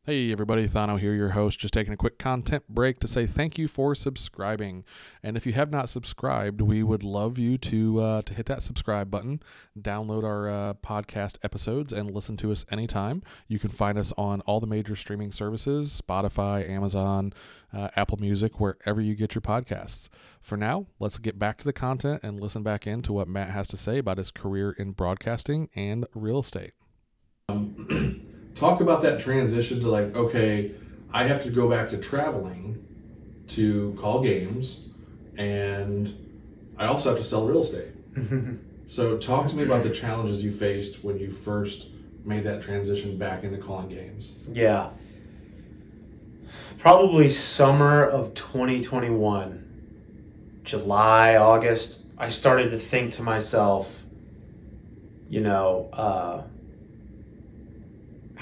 Hey 0.03 0.31
everybody, 0.31 0.67
Thano 0.67 0.99
here, 0.99 1.13
your 1.13 1.29
host, 1.29 1.59
just 1.59 1.75
taking 1.75 1.93
a 1.93 1.95
quick 1.95 2.17
content 2.17 2.67
break 2.67 2.99
to 3.01 3.07
say 3.07 3.27
thank 3.27 3.59
you 3.59 3.67
for 3.67 3.93
subscribing. 3.93 4.83
And 5.21 5.37
if 5.37 5.45
you 5.45 5.53
have 5.53 5.69
not 5.69 5.89
subscribed, 5.89 6.59
we 6.59 6.81
would 6.81 7.03
love 7.03 7.37
you 7.37 7.59
to 7.59 7.99
uh, 8.01 8.21
to 8.23 8.33
hit 8.33 8.47
that 8.47 8.63
subscribe 8.63 9.11
button, 9.11 9.43
download 9.79 10.23
our 10.23 10.49
uh, 10.49 10.73
podcast 10.73 11.37
episodes, 11.43 11.93
and 11.93 12.09
listen 12.09 12.35
to 12.37 12.51
us 12.51 12.65
anytime. 12.71 13.21
You 13.47 13.59
can 13.59 13.69
find 13.69 13.99
us 13.99 14.11
on 14.17 14.41
all 14.41 14.59
the 14.59 14.65
major 14.65 14.95
streaming 14.95 15.31
services: 15.31 16.01
Spotify, 16.03 16.67
Amazon, 16.67 17.31
uh, 17.71 17.89
Apple 17.95 18.17
Music, 18.17 18.59
wherever 18.59 19.01
you 19.01 19.13
get 19.13 19.35
your 19.35 19.43
podcasts. 19.43 20.09
For 20.41 20.57
now, 20.57 20.87
let's 20.97 21.19
get 21.19 21.37
back 21.37 21.59
to 21.59 21.65
the 21.65 21.73
content 21.73 22.21
and 22.23 22.39
listen 22.39 22.63
back 22.63 22.87
into 22.87 23.13
what 23.13 23.27
Matt 23.27 23.51
has 23.51 23.67
to 23.67 23.77
say 23.77 23.99
about 23.99 24.17
his 24.17 24.31
career 24.31 24.71
in 24.71 24.93
broadcasting 24.93 25.69
and 25.75 26.07
real 26.15 26.39
estate. 26.39 26.71
talk 28.61 28.79
about 28.79 29.01
that 29.01 29.19
transition 29.19 29.79
to 29.79 29.89
like 29.89 30.15
okay 30.15 30.71
i 31.11 31.23
have 31.23 31.41
to 31.43 31.49
go 31.49 31.67
back 31.67 31.89
to 31.89 31.97
traveling 31.97 32.77
to 33.47 33.95
call 33.99 34.21
games 34.21 34.87
and 35.35 36.13
i 36.77 36.85
also 36.85 37.09
have 37.09 37.17
to 37.17 37.23
sell 37.23 37.47
real 37.47 37.63
estate 37.63 37.89
so 38.85 39.17
talk 39.17 39.47
to 39.47 39.55
me 39.55 39.63
about 39.63 39.83
the 39.83 39.89
challenges 39.89 40.43
you 40.43 40.51
faced 40.51 41.03
when 41.03 41.17
you 41.17 41.31
first 41.31 41.87
made 42.23 42.43
that 42.43 42.61
transition 42.61 43.17
back 43.17 43.43
into 43.43 43.57
calling 43.57 43.89
games 43.89 44.35
Yeah. 44.51 44.89
Probably 46.77 47.29
summer 47.29 48.03
of 48.03 48.33
2021, 48.33 50.61
July, 50.63 51.35
August, 51.35 52.01
I 52.17 52.29
started 52.29 52.71
to 52.71 52.79
think 52.79 53.13
to 53.13 53.23
myself, 53.23 54.03
you 55.29 55.41
know, 55.41 55.89
uh, 55.93 56.41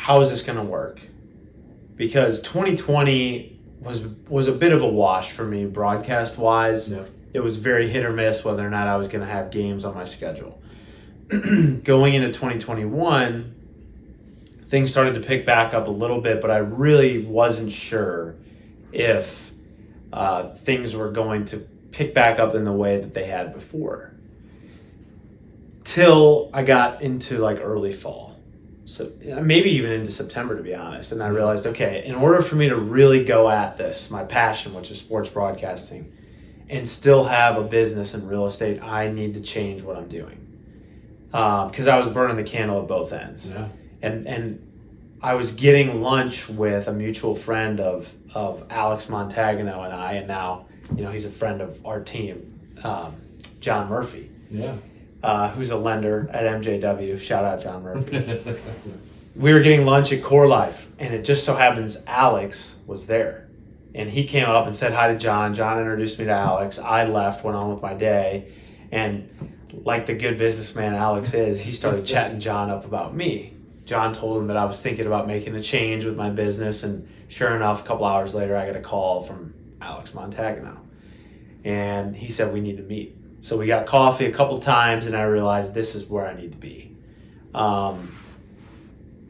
how 0.09 0.21
is 0.21 0.31
this 0.31 0.41
going 0.41 0.57
to 0.57 0.63
work? 0.63 0.99
Because 1.95 2.41
2020 2.41 3.59
was 3.79 4.01
was 4.27 4.47
a 4.47 4.51
bit 4.51 4.71
of 4.71 4.81
a 4.81 4.87
wash 4.87 5.29
for 5.29 5.45
me 5.45 5.67
broadcast 5.67 6.35
wise. 6.35 6.91
Yeah. 6.91 7.03
It 7.31 7.41
was 7.41 7.57
very 7.57 7.87
hit 7.87 8.03
or 8.03 8.11
miss 8.11 8.43
whether 8.43 8.65
or 8.65 8.71
not 8.71 8.87
I 8.87 8.97
was 8.97 9.07
going 9.07 9.23
to 9.23 9.31
have 9.31 9.51
games 9.51 9.85
on 9.85 9.93
my 9.93 10.05
schedule. 10.05 10.59
Going 11.83 12.15
into 12.15 12.29
2021, 12.29 13.53
things 14.67 14.89
started 14.89 15.13
to 15.13 15.19
pick 15.19 15.45
back 15.45 15.75
up 15.75 15.87
a 15.87 15.91
little 15.91 16.21
bit, 16.21 16.41
but 16.41 16.49
I 16.49 16.57
really 16.57 17.23
wasn't 17.23 17.71
sure 17.71 18.33
if 18.91 19.51
uh, 20.11 20.55
things 20.55 20.95
were 20.95 21.11
going 21.11 21.45
to 21.45 21.57
pick 21.91 22.15
back 22.15 22.39
up 22.39 22.55
in 22.55 22.65
the 22.65 22.73
way 22.73 22.99
that 22.99 23.13
they 23.13 23.25
had 23.25 23.53
before. 23.53 24.11
Till 25.83 26.49
I 26.51 26.63
got 26.63 27.03
into 27.03 27.37
like 27.37 27.59
early 27.61 27.93
fall. 27.93 28.28
So 28.89 29.11
maybe 29.21 29.69
even 29.71 29.91
into 29.91 30.11
September 30.11 30.57
to 30.57 30.63
be 30.63 30.73
honest. 30.73 31.11
And 31.11 31.21
I 31.21 31.27
realized, 31.27 31.67
okay, 31.67 32.03
in 32.05 32.15
order 32.15 32.41
for 32.41 32.55
me 32.55 32.69
to 32.69 32.75
really 32.75 33.23
go 33.23 33.47
at 33.47 33.77
this, 33.77 34.09
my 34.09 34.23
passion, 34.23 34.73
which 34.73 34.89
is 34.89 34.99
sports 34.99 35.29
broadcasting, 35.29 36.11
and 36.69 36.87
still 36.87 37.23
have 37.25 37.57
a 37.57 37.63
business 37.63 38.15
in 38.15 38.27
real 38.27 38.47
estate, 38.47 38.81
I 38.81 39.11
need 39.11 39.35
to 39.35 39.41
change 39.41 39.83
what 39.83 39.95
I'm 39.95 40.07
doing. 40.07 40.45
Because 41.27 41.87
um, 41.87 41.93
I 41.93 41.99
was 41.99 42.09
burning 42.09 42.37
the 42.37 42.43
candle 42.43 42.81
at 42.81 42.87
both 42.87 43.13
ends. 43.13 43.51
Yeah. 43.51 43.67
And 44.01 44.27
and 44.27 44.65
I 45.21 45.35
was 45.35 45.51
getting 45.51 46.01
lunch 46.01 46.49
with 46.49 46.87
a 46.87 46.93
mutual 46.93 47.35
friend 47.35 47.79
of 47.79 48.11
of 48.33 48.65
Alex 48.71 49.05
Montagano 49.05 49.85
and 49.85 49.93
I, 49.93 50.13
and 50.13 50.27
now 50.27 50.65
you 50.95 51.03
know 51.03 51.11
he's 51.11 51.25
a 51.25 51.31
friend 51.31 51.61
of 51.61 51.85
our 51.85 52.01
team, 52.01 52.59
um, 52.83 53.13
John 53.59 53.87
Murphy. 53.87 54.31
Yeah. 54.49 54.77
Uh, 55.21 55.49
who's 55.51 55.69
a 55.71 55.77
lender 55.77 56.29
at 56.31 56.45
MJW? 56.45 57.19
Shout 57.19 57.43
out 57.43 57.61
John 57.61 57.83
Murphy. 57.83 58.41
we 59.35 59.51
were 59.51 59.59
getting 59.59 59.85
lunch 59.85 60.13
at 60.13 60.23
Core 60.23 60.47
Life, 60.47 60.89
and 60.97 61.13
it 61.13 61.23
just 61.23 61.43
so 61.43 61.55
happens 61.55 61.97
Alex 62.07 62.77
was 62.87 63.07
there, 63.07 63.49
and 63.93 64.09
he 64.09 64.23
came 64.25 64.45
up 64.45 64.65
and 64.65 64.75
said 64.75 64.93
hi 64.93 65.11
to 65.11 65.19
John. 65.19 65.53
John 65.53 65.77
introduced 65.77 66.19
me 66.19 66.25
to 66.25 66.31
Alex. 66.31 66.79
I 66.79 67.05
left, 67.05 67.43
went 67.43 67.57
on 67.57 67.69
with 67.73 67.81
my 67.81 67.93
day, 67.93 68.53
and 68.91 69.29
like 69.83 70.05
the 70.05 70.13
good 70.13 70.37
businessman 70.37 70.93
Alex 70.93 71.33
is, 71.33 71.59
he 71.59 71.73
started 71.73 72.05
chatting 72.05 72.39
John 72.39 72.69
up 72.69 72.85
about 72.85 73.13
me. 73.13 73.53
John 73.85 74.13
told 74.13 74.37
him 74.37 74.47
that 74.47 74.57
I 74.57 74.65
was 74.65 74.81
thinking 74.81 75.05
about 75.05 75.27
making 75.27 75.55
a 75.55 75.63
change 75.63 76.05
with 76.05 76.15
my 76.15 76.29
business, 76.29 76.83
and 76.83 77.09
sure 77.27 77.55
enough, 77.55 77.83
a 77.83 77.87
couple 77.87 78.05
hours 78.05 78.33
later, 78.33 78.55
I 78.55 78.67
got 78.67 78.75
a 78.75 78.81
call 78.81 79.21
from 79.21 79.53
Alex 79.81 80.11
Montagano, 80.11 80.77
and 81.65 82.15
he 82.15 82.31
said 82.31 82.53
we 82.53 82.61
need 82.61 82.77
to 82.77 82.83
meet. 82.83 83.17
So 83.41 83.57
we 83.57 83.65
got 83.65 83.85
coffee 83.85 84.25
a 84.25 84.31
couple 84.31 84.59
times, 84.59 85.07
and 85.07 85.15
I 85.15 85.23
realized 85.23 85.73
this 85.73 85.95
is 85.95 86.05
where 86.05 86.25
I 86.25 86.35
need 86.35 86.51
to 86.51 86.57
be. 86.57 86.95
Um, 87.53 88.13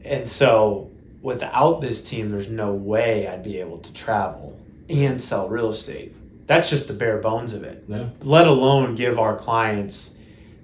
and 0.04 0.26
so 0.28 0.90
without 1.22 1.80
this 1.80 2.02
team, 2.02 2.30
there's 2.30 2.48
no 2.48 2.72
way 2.72 3.28
I'd 3.28 3.42
be 3.42 3.58
able 3.58 3.78
to 3.78 3.92
travel 3.92 4.58
and 4.88 5.20
sell 5.20 5.48
real 5.48 5.70
estate. 5.70 6.14
That's 6.46 6.68
just 6.68 6.88
the 6.88 6.94
bare 6.94 7.18
bones 7.18 7.52
of 7.52 7.62
it. 7.62 7.84
Yeah. 7.86 8.08
Let 8.22 8.46
alone 8.46 8.96
give 8.96 9.18
our 9.18 9.36
clients 9.36 10.16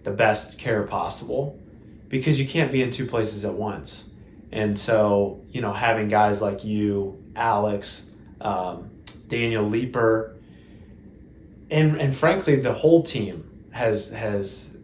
the 0.03 0.11
best 0.11 0.59
care 0.59 0.83
possible 0.83 1.59
because 2.09 2.41
you 2.41 2.47
can't 2.47 2.73
be 2.73 2.83
in 2.83 2.91
two 2.91 3.07
places 3.07 3.45
at 3.45 3.55
once. 3.55 4.11
And 4.53 4.79
so, 4.79 5.43
you 5.51 5.61
know, 5.61 5.73
having 5.73 6.09
guys 6.09 6.41
like 6.41 6.65
you, 6.65 7.23
Alex, 7.35 8.07
um, 8.41 8.91
Daniel 9.29 9.69
Leeper, 9.69 10.36
and 11.71 12.01
and 12.01 12.15
frankly, 12.15 12.57
the 12.57 12.73
whole 12.75 13.03
team 13.03 13.67
has 13.73 14.11
has 14.11 14.77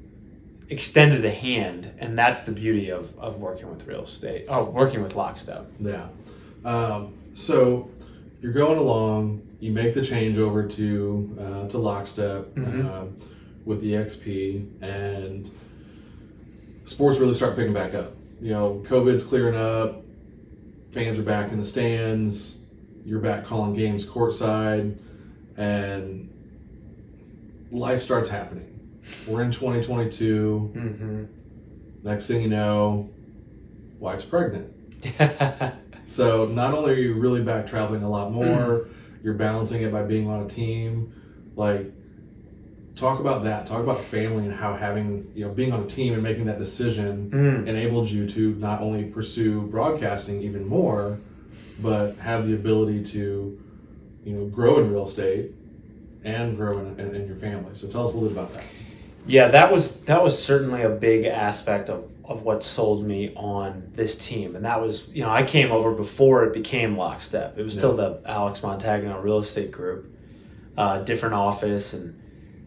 extended 0.69 1.25
a 1.25 1.31
hand, 1.31 1.91
and 1.99 2.17
that's 2.19 2.43
the 2.43 2.53
beauty 2.53 2.91
of, 2.91 3.19
of 3.19 3.41
working 3.41 3.69
with 3.71 3.87
real 3.87 4.05
estate. 4.05 4.47
Oh, 4.49 4.65
working 4.65 5.03
with 5.03 5.15
Lockstep. 5.17 5.67
Yeah. 5.79 6.07
Um, 6.65 7.15
so 7.35 7.91
you're 8.41 8.53
going 8.53 8.79
along. 8.79 9.47
You 9.61 9.71
make 9.73 9.95
the 9.95 10.01
changeover 10.01 10.71
to 10.77 11.37
uh, 11.41 11.69
to 11.69 11.79
Lockstep 11.79 12.55
Mhm. 12.55 12.87
uh, 12.87 13.05
with 13.65 13.83
EXP, 13.85 14.83
and 14.83 15.49
sports 16.87 17.19
really 17.19 17.35
start 17.35 17.55
picking 17.57 17.73
back 17.73 17.95
up. 17.95 18.15
You 18.41 18.51
know, 18.51 18.83
COVID's 18.89 19.23
clearing 19.25 19.55
up. 19.55 20.03
Fans 20.91 21.19
are 21.19 21.23
back 21.23 21.53
in 21.53 21.61
the 21.61 21.67
stands. 21.67 22.59
You're 23.05 23.21
back 23.21 23.45
calling 23.45 23.75
games 23.75 24.05
courtside, 24.07 24.97
and 25.57 26.32
life 27.73 28.03
starts 28.03 28.29
happening. 28.29 28.69
We're 29.27 29.43
in 29.43 29.51
2022. 29.51 30.73
Mm-hmm. 30.75 31.25
Next 32.05 32.27
thing 32.29 32.43
you 32.43 32.49
know, 32.49 33.11
wife's 33.99 34.25
pregnant. 34.25 34.73
So 36.05 36.47
not 36.47 36.75
only 36.75 36.93
are 36.93 36.97
you 36.97 37.15
really 37.15 37.43
back 37.43 37.67
traveling 37.67 38.03
a 38.03 38.11
lot 38.11 38.33
more, 38.33 38.89
you're 39.23 39.35
balancing 39.35 39.83
it 39.83 39.93
by 39.93 40.03
being 40.03 40.29
on 40.29 40.43
a 40.43 40.49
team. 40.49 41.13
Like, 41.55 41.93
talk 42.97 43.21
about 43.21 43.45
that. 43.45 43.67
Talk 43.67 43.83
about 43.83 44.01
family 44.01 44.45
and 44.45 44.55
how 44.55 44.75
having 44.75 45.31
you 45.35 45.47
know 45.47 45.53
being 45.53 45.73
on 45.73 45.85
a 45.85 45.87
team 45.87 46.13
and 46.15 46.23
making 46.23 46.47
that 46.47 46.59
decision 46.59 47.31
mm. 47.31 47.67
enabled 47.67 48.11
you 48.11 48.29
to 48.29 48.55
not 48.57 48.81
only 48.81 49.05
pursue 49.05 49.63
broadcasting 49.63 50.43
even 50.43 50.67
more, 50.67 51.19
but 51.81 52.17
have 52.17 52.47
the 52.47 52.55
ability 52.55 53.05
to 53.05 53.59
you 54.25 54.33
know 54.33 54.47
grow 54.47 54.79
in 54.79 54.93
real 54.93 55.07
estate 55.07 55.53
and 56.25 56.57
grow 56.57 56.79
in, 56.79 56.99
in, 57.01 57.15
in 57.15 57.27
your 57.27 57.37
family. 57.37 57.75
So 57.75 57.89
tell 57.89 58.05
us 58.05 58.15
a 58.15 58.19
little 58.19 58.31
bit 58.31 58.39
about 58.39 58.55
that. 58.55 58.65
Yeah, 59.27 59.49
that 59.49 59.73
was 59.73 60.03
that 60.05 60.23
was 60.23 60.43
certainly 60.43 60.83
a 60.83 60.89
big 60.89 61.27
aspect 61.27 61.89
of, 61.89 62.11
of 62.25 62.43
what 62.43 62.63
sold 62.63 63.07
me 63.07 63.33
on 63.37 63.91
this 63.95 64.19
team, 64.19 64.57
and 64.57 64.65
that 64.65 64.81
was 64.81 65.09
you 65.09 65.23
know 65.23 65.31
I 65.31 65.45
came 65.45 65.71
over 65.71 65.93
before 65.93 66.45
it 66.45 66.53
became 66.53 66.97
Lockstep. 66.97 67.57
It 67.57 67.63
was 67.63 67.75
still 67.75 67.97
the 67.97 68.21
Alex 68.27 68.61
Montagano 68.63 69.23
Real 69.23 69.39
Estate 69.39 69.71
Group, 69.71 70.13
uh, 70.77 70.99
different 71.03 71.35
office, 71.35 71.93
and 71.93 72.21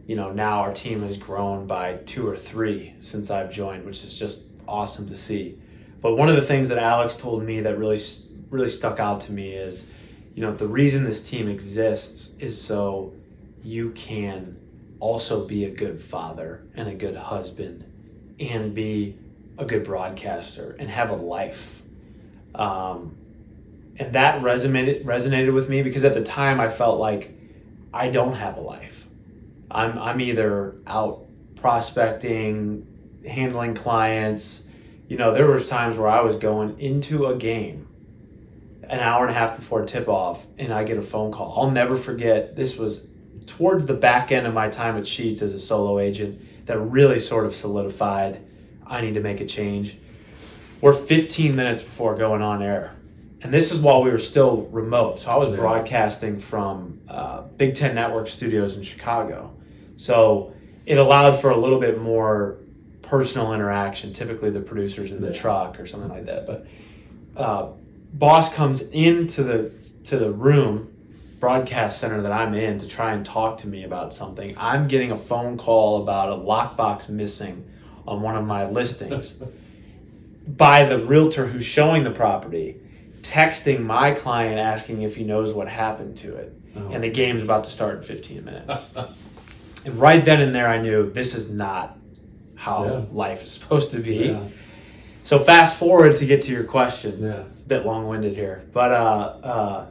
you 0.07 0.15
know 0.15 0.31
now 0.31 0.61
our 0.61 0.73
team 0.73 1.03
has 1.03 1.17
grown 1.17 1.67
by 1.67 1.95
two 2.05 2.25
or 2.25 2.37
three 2.37 2.95
since 3.01 3.29
I've 3.29 3.51
joined, 3.51 3.85
which 3.85 4.05
is 4.05 4.17
just 4.17 4.43
awesome 4.65 5.09
to 5.09 5.15
see. 5.15 5.57
But 6.01 6.15
one 6.15 6.29
of 6.29 6.37
the 6.37 6.41
things 6.41 6.69
that 6.69 6.77
Alex 6.77 7.17
told 7.17 7.43
me 7.43 7.59
that 7.61 7.77
really 7.77 7.99
really 8.49 8.69
stuck 8.69 9.01
out 9.01 9.19
to 9.21 9.33
me 9.33 9.51
is, 9.51 9.87
you 10.35 10.41
know, 10.41 10.53
the 10.53 10.67
reason 10.67 11.03
this 11.03 11.27
team 11.27 11.49
exists 11.49 12.31
is 12.39 12.61
so 12.61 13.11
you 13.65 13.89
can 13.91 14.57
also 14.99 15.45
be 15.45 15.65
a 15.65 15.71
good 15.71 15.99
father 16.01 16.63
and 16.75 16.87
a 16.87 16.93
good 16.93 17.15
husband 17.15 17.83
and 18.39 18.75
be 18.75 19.17
a 19.57 19.65
good 19.65 19.83
broadcaster 19.83 20.75
and 20.77 20.89
have 20.89 21.09
a 21.09 21.15
life. 21.15 21.81
Um, 22.53 23.17
and 23.97 24.13
that 24.13 24.41
resonated 24.41 25.03
resonated 25.03 25.53
with 25.53 25.69
me 25.69 25.81
because 25.81 26.05
at 26.05 26.13
the 26.13 26.23
time 26.23 26.59
I 26.59 26.69
felt 26.69 26.99
like 26.99 27.31
I 27.93 28.09
don't 28.09 28.35
have 28.35 28.57
a 28.57 28.61
life. 28.61 29.07
I'm 29.71 29.97
I'm 29.97 30.21
either 30.21 30.75
out 30.85 31.25
prospecting, 31.55 32.85
handling 33.25 33.73
clients. 33.73 34.67
You 35.07 35.17
know, 35.17 35.33
there 35.33 35.47
was 35.47 35.67
times 35.67 35.97
where 35.97 36.09
I 36.09 36.21
was 36.21 36.37
going 36.37 36.79
into 36.79 37.25
a 37.25 37.35
game 37.35 37.87
an 38.89 38.99
hour 38.99 39.25
and 39.25 39.31
a 39.31 39.33
half 39.33 39.55
before 39.55 39.83
tip 39.85 40.07
off 40.07 40.45
and 40.59 40.71
I 40.71 40.83
get 40.83 40.97
a 40.97 41.01
phone 41.01 41.31
call. 41.31 41.59
I'll 41.59 41.71
never 41.71 41.95
forget 41.95 42.55
this 42.55 42.77
was 42.77 43.07
towards 43.47 43.85
the 43.85 43.93
back 43.93 44.31
end 44.31 44.47
of 44.47 44.53
my 44.53 44.69
time 44.69 44.97
at 44.97 45.07
Sheets 45.07 45.41
as 45.41 45.53
a 45.53 45.59
solo 45.59 45.99
agent 45.99 46.65
that 46.65 46.77
really 46.79 47.19
sort 47.19 47.45
of 47.45 47.53
solidified 47.53 48.41
I 48.87 49.01
need 49.01 49.15
to 49.15 49.19
make 49.19 49.41
a 49.41 49.45
change. 49.45 49.97
We're 50.81 50.93
15 50.93 51.55
minutes 51.55 51.81
before 51.81 52.15
going 52.15 52.41
on 52.41 52.61
air. 52.61 52.93
And 53.41 53.53
this 53.53 53.71
is 53.71 53.79
while 53.79 54.03
we 54.03 54.09
were 54.09 54.19
still 54.19 54.63
remote. 54.71 55.19
So 55.19 55.31
I 55.31 55.35
was 55.35 55.49
broadcasting 55.49 56.39
from 56.39 56.99
uh, 57.07 57.41
Big 57.41 57.75
Ten 57.75 57.95
Network 57.95 58.27
studios 58.27 58.77
in 58.77 58.83
Chicago. 58.83 59.55
So 59.97 60.53
it 60.85 60.97
allowed 60.97 61.39
for 61.39 61.51
a 61.51 61.57
little 61.57 61.79
bit 61.79 61.99
more 61.99 62.57
personal 63.01 63.53
interaction, 63.53 64.13
typically 64.13 64.49
the 64.49 64.61
producers 64.61 65.11
in 65.11 65.21
the 65.21 65.33
truck 65.33 65.79
or 65.79 65.85
something 65.85 66.09
like 66.09 66.25
that. 66.25 66.47
But 66.47 66.67
uh, 67.35 67.69
boss 68.13 68.53
comes 68.53 68.81
into 68.81 69.43
the 69.43 69.71
to 70.05 70.17
the 70.17 70.31
room 70.31 70.94
broadcast 71.45 71.99
center 71.99 72.23
that 72.23 72.31
I'm 72.31 72.55
in 72.55 72.79
to 72.79 72.87
try 72.87 73.13
and 73.13 73.23
talk 73.23 73.59
to 73.59 73.67
me 73.67 73.83
about 73.83 74.15
something. 74.15 74.55
I'm 74.57 74.87
getting 74.87 75.11
a 75.11 75.17
phone 75.17 75.59
call 75.59 76.01
about 76.01 76.29
a 76.29 76.35
lockbox 76.41 77.07
missing 77.07 77.69
on 78.07 78.23
one 78.23 78.35
of 78.35 78.47
my 78.47 78.67
listings 78.67 79.35
by 80.47 80.85
the 80.85 80.97
realtor 81.05 81.45
who's 81.45 81.63
showing 81.63 82.03
the 82.03 82.09
property, 82.09 82.77
texting 83.21 83.83
my 83.83 84.09
client 84.09 84.57
asking 84.57 85.03
if 85.03 85.17
he 85.17 85.23
knows 85.23 85.53
what 85.53 85.67
happened 85.67 86.17
to 86.17 86.35
it. 86.35 86.51
Oh, 86.75 86.89
and 86.89 87.03
the 87.03 87.11
game's 87.11 87.43
about 87.43 87.65
to 87.65 87.69
start 87.69 87.97
in 87.97 88.01
15 88.01 88.43
minutes. 88.43 88.83
and 89.85 89.99
right 89.99 90.25
then 90.25 90.41
and 90.41 90.55
there, 90.55 90.67
I 90.67 90.81
knew 90.81 91.11
this 91.11 91.35
is 91.35 91.51
not 91.51 91.95
how 92.55 92.85
Yeah. 92.85 93.01
life 93.11 93.43
is 93.43 93.51
supposed 93.51 93.91
to 93.91 93.99
be. 93.99 94.15
Yeah. 94.29 94.47
So 95.23 95.37
fast 95.37 95.77
forward 95.77 96.15
to 96.15 96.25
get 96.25 96.41
to 96.43 96.51
your 96.51 96.63
question 96.63 97.21
Yeah. 97.21 97.41
A 97.41 97.67
bit 97.67 97.85
long-winded 97.85 98.35
here 98.35 98.63
but 98.73 98.91
uh, 98.91 98.95
uh, 99.43 99.85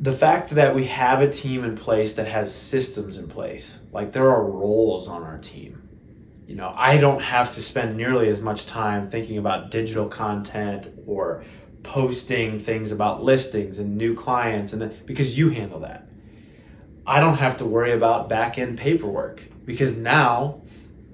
the 0.00 0.12
fact 0.12 0.50
that 0.50 0.74
we 0.74 0.84
have 0.84 1.20
a 1.20 1.30
team 1.30 1.64
in 1.64 1.76
place 1.76 2.14
that 2.14 2.28
has 2.28 2.54
systems 2.54 3.16
in 3.16 3.28
place 3.28 3.80
like 3.92 4.12
there 4.12 4.30
are 4.30 4.44
roles 4.44 5.08
on 5.08 5.22
our 5.22 5.38
team. 5.38 5.82
You 6.46 6.54
know 6.54 6.72
i 6.76 6.96
don't 6.96 7.20
have 7.20 7.54
to 7.56 7.62
spend 7.62 7.96
nearly 7.96 8.28
as 8.28 8.40
much 8.40 8.64
time 8.64 9.10
thinking 9.10 9.36
about 9.36 9.70
digital 9.70 10.08
content 10.08 10.88
or 11.06 11.44
posting 11.82 12.60
things 12.60 12.92
about 12.92 13.22
listings 13.22 13.78
and 13.78 13.96
new 13.96 14.14
clients 14.14 14.72
and 14.72 14.82
then, 14.82 14.96
because 15.06 15.38
you 15.38 15.50
handle 15.50 15.80
that. 15.80 16.08
I 17.06 17.20
don't 17.20 17.38
have 17.38 17.56
to 17.58 17.64
worry 17.64 17.92
about 17.92 18.28
back-end 18.28 18.78
paperwork 18.78 19.42
because 19.64 19.96
now 19.96 20.62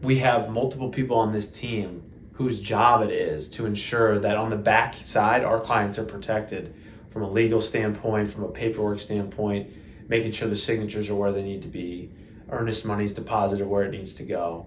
we 0.03 0.19
have 0.19 0.51
multiple 0.51 0.89
people 0.89 1.17
on 1.17 1.33
this 1.33 1.51
team 1.51 2.03
whose 2.33 2.61
job 2.61 3.03
it 3.03 3.11
is 3.11 3.49
to 3.51 3.67
ensure 3.67 4.19
that 4.19 4.37
on 4.37 4.51
the 4.51 4.57
back 4.57 4.97
side 4.97 5.45
our 5.45 5.61
clients 5.61 5.99
are 5.99 6.05
protected 6.05 6.75
from 7.15 7.23
a 7.23 7.31
legal 7.31 7.63
standpoint 7.63 8.29
from 8.29 8.45
a 8.45 8.49
paperwork 8.49 9.01
standpoint 9.01 9.71
making 10.09 10.33
sure 10.33 10.49
the 10.49 10.57
signatures 10.57 11.09
are 11.09 11.15
where 11.15 11.33
they 11.33 11.43
need 11.43 11.63
to 11.63 11.69
be, 11.69 12.11
earnest 12.51 12.85
money's 12.85 13.15
deposited 13.15 13.67
where 13.67 13.85
it 13.85 13.91
needs 13.91 14.15
to 14.15 14.23
go. 14.23 14.67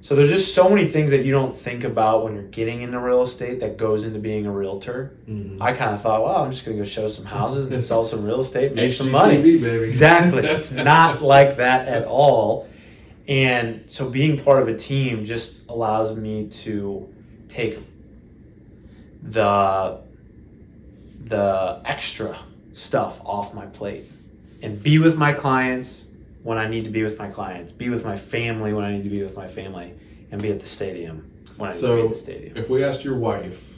So 0.00 0.16
there's 0.16 0.30
just 0.30 0.52
so 0.52 0.68
many 0.68 0.88
things 0.88 1.12
that 1.12 1.24
you 1.24 1.30
don't 1.30 1.54
think 1.54 1.84
about 1.84 2.24
when 2.24 2.34
you're 2.34 2.42
getting 2.42 2.82
into 2.82 2.98
real 2.98 3.22
estate 3.22 3.60
that 3.60 3.76
goes 3.76 4.02
into 4.02 4.18
being 4.18 4.46
a 4.46 4.50
realtor. 4.50 5.16
Mm-hmm. 5.28 5.62
I 5.62 5.74
kind 5.74 5.94
of 5.94 6.02
thought, 6.02 6.24
well, 6.24 6.42
I'm 6.42 6.50
just 6.50 6.64
gonna 6.64 6.78
go 6.78 6.84
show 6.84 7.06
some 7.06 7.24
houses 7.24 7.70
and 7.70 7.80
sell 7.80 8.04
some 8.04 8.24
real 8.24 8.40
estate, 8.40 8.74
make 8.74 8.92
some 8.92 9.12
money. 9.12 9.36
Baby. 9.36 9.84
Exactly. 9.84 10.44
it's 10.44 10.72
not 10.72 11.22
like 11.22 11.58
that 11.58 11.86
at 11.86 12.04
all. 12.04 12.68
And 13.28 13.84
so 13.86 14.10
being 14.10 14.42
part 14.42 14.60
of 14.60 14.66
a 14.66 14.76
team 14.76 15.24
just 15.24 15.68
allows 15.68 16.16
me 16.16 16.48
to 16.48 17.08
take 17.46 17.78
the 19.22 20.01
the 21.24 21.80
extra 21.84 22.38
stuff 22.72 23.20
off 23.24 23.54
my 23.54 23.66
plate 23.66 24.04
and 24.62 24.82
be 24.82 24.98
with 24.98 25.16
my 25.16 25.32
clients 25.32 26.06
when 26.42 26.58
I 26.58 26.66
need 26.68 26.84
to 26.84 26.90
be 26.90 27.02
with 27.02 27.18
my 27.18 27.28
clients, 27.28 27.72
be 27.72 27.88
with 27.88 28.04
my 28.04 28.16
family 28.16 28.72
when 28.72 28.84
I 28.84 28.92
need 28.92 29.04
to 29.04 29.10
be 29.10 29.22
with 29.22 29.36
my 29.36 29.46
family, 29.48 29.92
and 30.30 30.40
be 30.42 30.50
at 30.50 30.60
the 30.60 30.66
stadium 30.66 31.30
when 31.56 31.70
I 31.70 31.72
need 31.72 31.80
to 31.80 31.86
be 31.96 32.02
at 32.02 32.08
the 32.08 32.14
stadium. 32.14 32.56
if 32.56 32.68
we 32.68 32.82
asked 32.84 33.04
your 33.04 33.16
wife, 33.16 33.68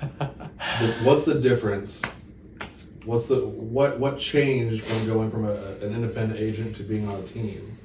the- 0.18 0.94
what's 1.02 1.24
the 1.24 1.34
difference? 1.40 2.02
What's 3.04 3.26
the 3.26 3.44
what 3.46 3.98
what 3.98 4.18
changed 4.18 4.84
from 4.84 5.06
going 5.06 5.30
from 5.30 5.46
a, 5.46 5.52
an 5.82 5.94
independent 5.94 6.38
agent 6.38 6.76
to 6.76 6.82
being 6.82 7.08
on 7.08 7.20
a 7.20 7.22
team? 7.22 7.78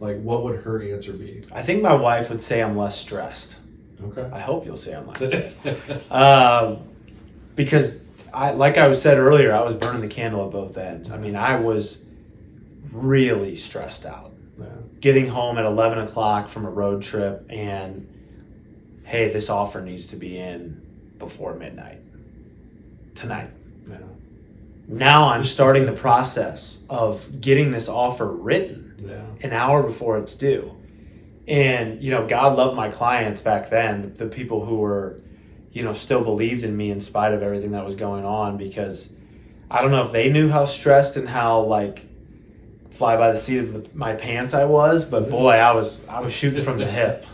Like, 0.00 0.20
what 0.20 0.44
would 0.44 0.60
her 0.62 0.82
answer 0.92 1.12
be? 1.14 1.42
I 1.52 1.62
think 1.62 1.82
my 1.82 1.94
wife 1.94 2.28
would 2.28 2.42
say 2.42 2.62
I'm 2.62 2.76
less 2.76 3.00
stressed. 3.00 3.58
Okay. 4.04 4.28
I 4.30 4.40
hope 4.40 4.66
you'll 4.66 4.76
say 4.76 4.94
I'm 4.94 5.06
less 5.06 5.16
stressed. 5.54 6.12
um, 6.12 6.80
because 7.54 8.02
I, 8.36 8.50
like 8.50 8.76
I 8.76 8.86
was 8.86 9.00
said 9.00 9.16
earlier, 9.16 9.54
I 9.54 9.62
was 9.62 9.74
burning 9.74 10.02
the 10.02 10.08
candle 10.08 10.44
at 10.44 10.52
both 10.52 10.76
ends. 10.76 11.10
I 11.10 11.16
mean, 11.16 11.36
I 11.36 11.56
was 11.56 12.04
really 12.92 13.56
stressed 13.56 14.04
out. 14.04 14.32
Yeah. 14.58 14.66
Getting 15.00 15.28
home 15.28 15.56
at 15.56 15.64
11 15.64 15.98
o'clock 16.00 16.50
from 16.50 16.66
a 16.66 16.70
road 16.70 17.02
trip 17.02 17.46
and, 17.48 18.06
hey, 19.04 19.30
this 19.32 19.48
offer 19.48 19.80
needs 19.80 20.08
to 20.08 20.16
be 20.16 20.36
in 20.38 20.82
before 21.18 21.54
midnight 21.54 22.00
tonight. 23.14 23.48
Yeah. 23.88 23.96
Now 24.86 25.30
I'm 25.30 25.44
starting 25.44 25.86
the 25.86 25.92
process 25.92 26.82
of 26.90 27.40
getting 27.40 27.70
this 27.70 27.88
offer 27.88 28.26
written 28.26 29.02
Yeah. 29.08 29.24
an 29.40 29.54
hour 29.54 29.82
before 29.82 30.18
it's 30.18 30.36
due. 30.36 30.76
And, 31.48 32.02
you 32.02 32.10
know, 32.10 32.26
God 32.26 32.56
loved 32.58 32.76
my 32.76 32.90
clients 32.90 33.40
back 33.40 33.70
then, 33.70 34.12
the 34.18 34.26
people 34.26 34.66
who 34.66 34.76
were, 34.76 35.20
you 35.76 35.82
know, 35.84 35.92
still 35.92 36.24
believed 36.24 36.64
in 36.64 36.74
me 36.74 36.90
in 36.90 37.02
spite 37.02 37.34
of 37.34 37.42
everything 37.42 37.72
that 37.72 37.84
was 37.84 37.94
going 37.96 38.24
on 38.24 38.56
because 38.56 39.12
I 39.70 39.82
don't 39.82 39.90
know 39.90 40.02
if 40.02 40.10
they 40.10 40.30
knew 40.30 40.48
how 40.48 40.64
stressed 40.64 41.18
and 41.18 41.28
how 41.28 41.64
like 41.64 42.06
fly 42.88 43.18
by 43.18 43.30
the 43.30 43.36
seat 43.36 43.58
of 43.58 43.72
the, 43.74 43.86
my 43.92 44.14
pants 44.14 44.54
I 44.54 44.64
was, 44.64 45.04
but 45.04 45.28
boy, 45.28 45.50
I 45.50 45.72
was 45.74 46.00
I 46.08 46.20
was 46.20 46.32
shooting 46.32 46.62
from 46.64 46.78
the 46.78 46.86
hip. 46.86 47.26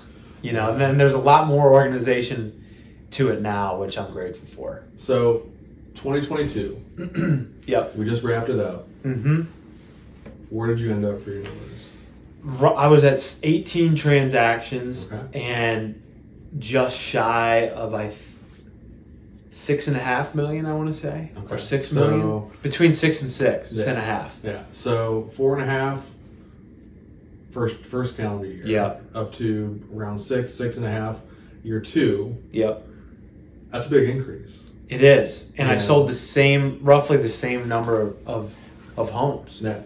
You 0.42 0.52
know, 0.54 0.72
and 0.72 0.80
then 0.80 0.98
there's 0.98 1.14
a 1.14 1.18
lot 1.20 1.46
more 1.46 1.72
organization 1.72 2.64
to 3.12 3.28
it 3.28 3.40
now, 3.40 3.76
which 3.76 3.96
I'm 3.96 4.10
grateful 4.10 4.48
for. 4.48 4.82
So, 4.96 5.46
2022, 5.94 7.52
Yep. 7.66 7.94
we 7.94 8.04
just 8.06 8.24
wrapped 8.24 8.48
it 8.48 8.58
up. 8.58 8.88
Mhm. 9.04 9.46
Where 10.50 10.66
did 10.66 10.80
you 10.80 10.90
end 10.90 11.04
up 11.04 11.20
for 11.22 11.30
your 11.30 11.44
numbers? 11.44 12.72
I 12.76 12.88
was 12.88 13.04
at 13.04 13.36
18 13.44 13.94
transactions 13.94 15.12
Okay. 15.12 15.40
and 15.40 16.02
just 16.58 16.98
shy 16.98 17.68
of 17.68 17.94
I 17.94 18.08
six 19.52 19.86
and 19.86 19.96
a 19.96 20.00
half 20.00 20.34
million. 20.34 20.66
I 20.66 20.74
want 20.74 20.92
to 20.92 20.98
say 20.98 21.30
Okay. 21.36 21.54
or 21.54 21.58
six 21.58 21.88
So- 21.88 22.00
million 22.10 22.50
between 22.62 22.92
six 22.94 23.22
and 23.22 23.30
six, 23.30 23.70
Yeah. 23.70 23.90
and 23.90 23.98
a 23.98 24.02
half. 24.02 24.36
Yeah. 24.42 24.62
So 24.72 25.30
four 25.36 25.54
and 25.54 25.62
a 25.62 25.66
half. 25.66 26.04
First 27.52 27.80
first 27.84 28.16
calendar 28.16 28.46
year. 28.48 28.66
Yeah. 28.66 28.94
Up 29.14 29.32
to 29.34 29.80
around 29.94 30.18
six, 30.18 30.54
six 30.54 30.76
and 30.78 30.86
a 30.86 30.90
half. 30.90 31.16
Year 31.62 31.80
two. 31.80 32.36
Yep, 32.50 32.84
That's 33.70 33.86
a 33.86 33.90
big 33.90 34.08
increase. 34.08 34.72
it 34.88 35.00
is, 35.00 35.46
and 35.56 35.68
I 35.70 35.76
sold 35.76 36.08
the 36.08 36.14
same, 36.14 36.80
roughly 36.82 37.18
the 37.18 37.28
same 37.28 37.68
number 37.68 38.00
of 38.00 38.16
of, 38.26 38.54
of 38.96 39.10
homes. 39.10 39.60
Yeah. 39.62 39.78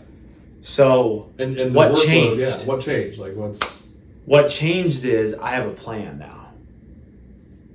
So 0.62 1.28
And 1.38 1.58
and 1.58 1.74
What 1.74 1.92
workload, 1.92 2.06
changed? 2.06 2.40
Yeah. 2.40 2.56
What 2.64 2.80
changed? 2.80 3.18
Like 3.18 3.34
what's 3.36 3.82
what 4.24 4.48
changed 4.48 5.04
is 5.04 5.34
I 5.34 5.50
have 5.50 5.66
a 5.66 5.72
plan 5.72 6.18
now. 6.18 6.45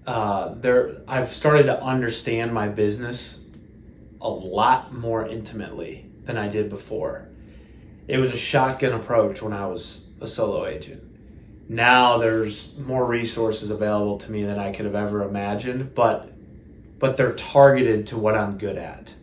Uh, 0.05 0.55
there, 0.55 1.01
I've 1.07 1.29
started 1.29 1.63
to 1.63 1.81
understand 1.81 2.53
my 2.53 2.67
business 2.67 3.39
a 4.19 4.29
lot 4.29 4.93
more 4.93 5.25
intimately 5.25 6.09
than 6.23 6.37
I 6.37 6.47
did 6.47 6.69
before. 6.69 7.27
It 8.07 8.17
was 8.17 8.31
a 8.31 8.37
shotgun 8.37 8.93
approach 8.93 9.41
when 9.41 9.53
I 9.53 9.67
was 9.67 10.07
a 10.19 10.27
solo 10.27 10.65
agent. 10.65 11.03
Now 11.69 12.17
there's 12.17 12.75
more 12.77 13.05
resources 13.05 13.71
available 13.71 14.17
to 14.19 14.31
me 14.31 14.43
than 14.43 14.57
I 14.57 14.71
could 14.71 14.85
have 14.85 14.95
ever 14.95 15.23
imagined, 15.23 15.95
but 15.95 16.31
but 16.99 17.17
they're 17.17 17.33
targeted 17.33 18.05
to 18.07 18.17
what 18.17 18.35
I'm 18.35 18.59
good 18.59 18.77
at. 18.77 19.13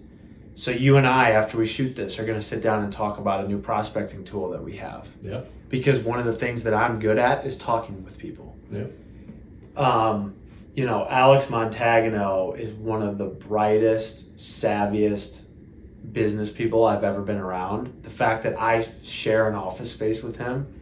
So 0.57 0.73
you 0.73 0.97
and 0.97 1.07
I, 1.07 1.31
after 1.31 1.57
we 1.57 1.67
shoot 1.67 1.95
this, 1.95 2.19
are 2.19 2.25
going 2.25 2.39
to 2.39 2.45
sit 2.45 2.61
down 2.61 2.83
and 2.83 2.93
talk 2.93 3.19
about 3.19 3.45
a 3.45 3.49
new 3.49 3.61
prospecting 3.61 4.25
tool 4.25 4.51
that 4.51 4.65
we 4.65 4.79
have 4.79 5.07
yeah. 5.23 5.43
because 5.69 6.01
one 6.01 6.19
of 6.19 6.27
the 6.27 6.33
things 6.33 6.65
that 6.65 6.75
I'm 6.75 6.99
good 6.99 7.17
at 7.17 7.47
is 7.47 7.57
talking 7.57 8.03
with 8.05 8.19
people. 8.19 8.57
Yeah. 8.73 8.87
Um, 9.77 10.35
you 10.79 10.87
know, 10.87 11.09
Alex 11.11 11.47
Montagano 11.47 12.57
is 12.57 12.73
one 12.73 13.03
of 13.03 13.19
the 13.19 13.25
brightest, 13.25 14.37
savviest 14.37 15.43
business 16.13 16.53
people 16.53 16.85
I've 16.85 17.03
ever 17.03 17.21
been 17.21 17.39
around. 17.39 18.05
The 18.05 18.11
fact 18.11 18.45
that 18.45 18.61
I 18.61 18.87
share 19.03 19.49
an 19.49 19.57
office 19.57 19.91
space 19.91 20.23
with 20.23 20.37
him, 20.37 20.73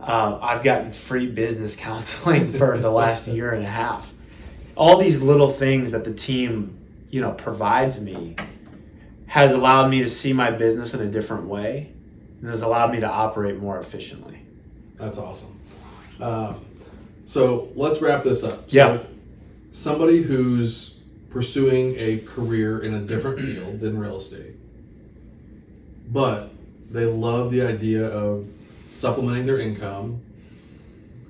uh, 0.00 0.38
I've 0.40 0.62
gotten 0.62 0.92
free 0.92 1.26
business 1.26 1.76
counseling 1.88 2.54
for 2.54 2.78
the 2.78 2.90
last 2.90 3.28
year 3.28 3.52
and 3.52 3.62
a 3.62 3.68
half. 3.68 4.10
All 4.78 4.96
these 4.96 5.20
little 5.20 5.50
things 5.50 5.92
that 5.92 6.04
the 6.04 6.14
team, 6.14 6.78
you 7.10 7.20
know, 7.20 7.32
provides 7.32 8.00
me 8.00 8.36
has 9.26 9.52
allowed 9.52 9.90
me 9.90 10.00
to 10.00 10.08
see 10.08 10.32
my 10.32 10.50
business 10.50 10.94
in 10.94 11.00
a 11.00 11.10
different 11.10 11.48
way 11.48 11.92
and 12.40 12.48
has 12.48 12.62
allowed 12.62 12.90
me 12.90 13.00
to 13.00 13.10
operate 13.10 13.58
more 13.58 13.78
efficiently. 13.78 14.40
That's 14.96 15.18
awesome. 15.18 15.60
Um, 16.18 16.64
so 17.26 17.70
let's 17.74 18.00
wrap 18.00 18.22
this 18.24 18.44
up. 18.44 18.70
So 18.70 18.76
Yeah. 18.76 18.98
Somebody 19.70 20.22
who's 20.22 21.00
pursuing 21.30 21.94
a 21.96 22.18
career 22.18 22.78
in 22.78 22.92
a 22.94 23.00
different 23.00 23.40
field 23.40 23.80
than 23.80 23.98
real 23.98 24.18
estate, 24.18 24.54
but 26.10 26.52
they 26.90 27.06
love 27.06 27.50
the 27.50 27.62
idea 27.62 28.06
of 28.06 28.46
supplementing 28.90 29.46
their 29.46 29.58
income, 29.58 30.20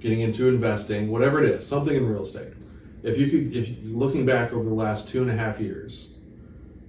getting 0.01 0.21
into 0.21 0.49
investing, 0.49 1.09
whatever 1.11 1.43
it 1.43 1.49
is, 1.51 1.65
something 1.65 1.95
in 1.95 2.09
real 2.09 2.25
estate. 2.25 2.53
If 3.05 3.17
you 3.17 3.31
could, 3.31 3.57
if 3.57 3.69
looking 3.85 4.27
back 4.27 4.53
over 4.53 4.69
the 4.69 4.75
last 4.75 5.09
two 5.09 5.23
and 5.23 5.31
a 5.31 5.37
half 5.37 5.61
years, 5.61 6.09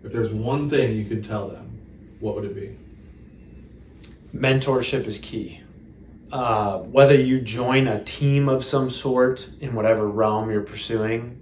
if 0.04 0.12
there's 0.12 0.34
one 0.34 0.70
thing 0.70 0.96
you 0.96 1.06
could 1.06 1.24
tell 1.24 1.48
them, 1.48 1.80
what 2.20 2.36
would 2.36 2.46
it 2.46 2.56
be? 2.56 2.78
mentorship 4.34 5.06
is 5.06 5.20
key. 5.20 5.62
Uh, 6.34 6.80
whether 6.80 7.14
you 7.14 7.40
join 7.40 7.88
a 7.88 8.04
team 8.04 8.50
of 8.50 8.66
some 8.66 8.90
sort 8.90 9.48
in 9.60 9.76
whatever 9.76 10.08
realm 10.08 10.50
you're 10.50 10.62
pursuing, 10.62 11.40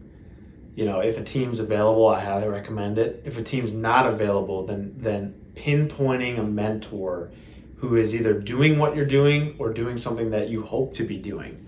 you 0.75 0.83
know, 0.83 0.99
if 0.99 1.17
a 1.17 1.23
team's 1.23 1.61
available, 1.61 2.09
I 2.09 2.19
highly 2.19 2.49
recommend 2.49 2.97
it. 2.97 3.21
If 3.23 3.37
a 3.37 3.41
team's 3.41 3.71
not 3.71 4.05
available, 4.05 4.65
then 4.65 4.93
then 4.97 5.33
pinpointing 5.55 6.37
a 6.37 6.43
mentor 6.43 7.31
who 7.77 7.95
is 7.95 8.13
either 8.13 8.33
doing 8.33 8.79
what 8.79 8.93
you're 8.93 9.05
doing 9.05 9.55
or 9.59 9.71
doing 9.71 9.97
something 9.97 10.31
that 10.31 10.49
you 10.49 10.63
hope 10.63 10.93
to 10.95 11.05
be 11.05 11.15
doing. 11.15 11.65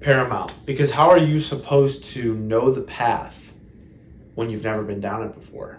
Paramount. 0.00 0.52
Because 0.66 0.90
how 0.90 1.08
are 1.08 1.16
you 1.16 1.40
supposed 1.40 2.04
to 2.12 2.34
know 2.34 2.70
the 2.70 2.82
path 2.82 3.54
when 4.34 4.50
you've 4.50 4.64
never 4.64 4.82
been 4.82 5.00
down 5.00 5.22
it 5.22 5.34
before? 5.34 5.77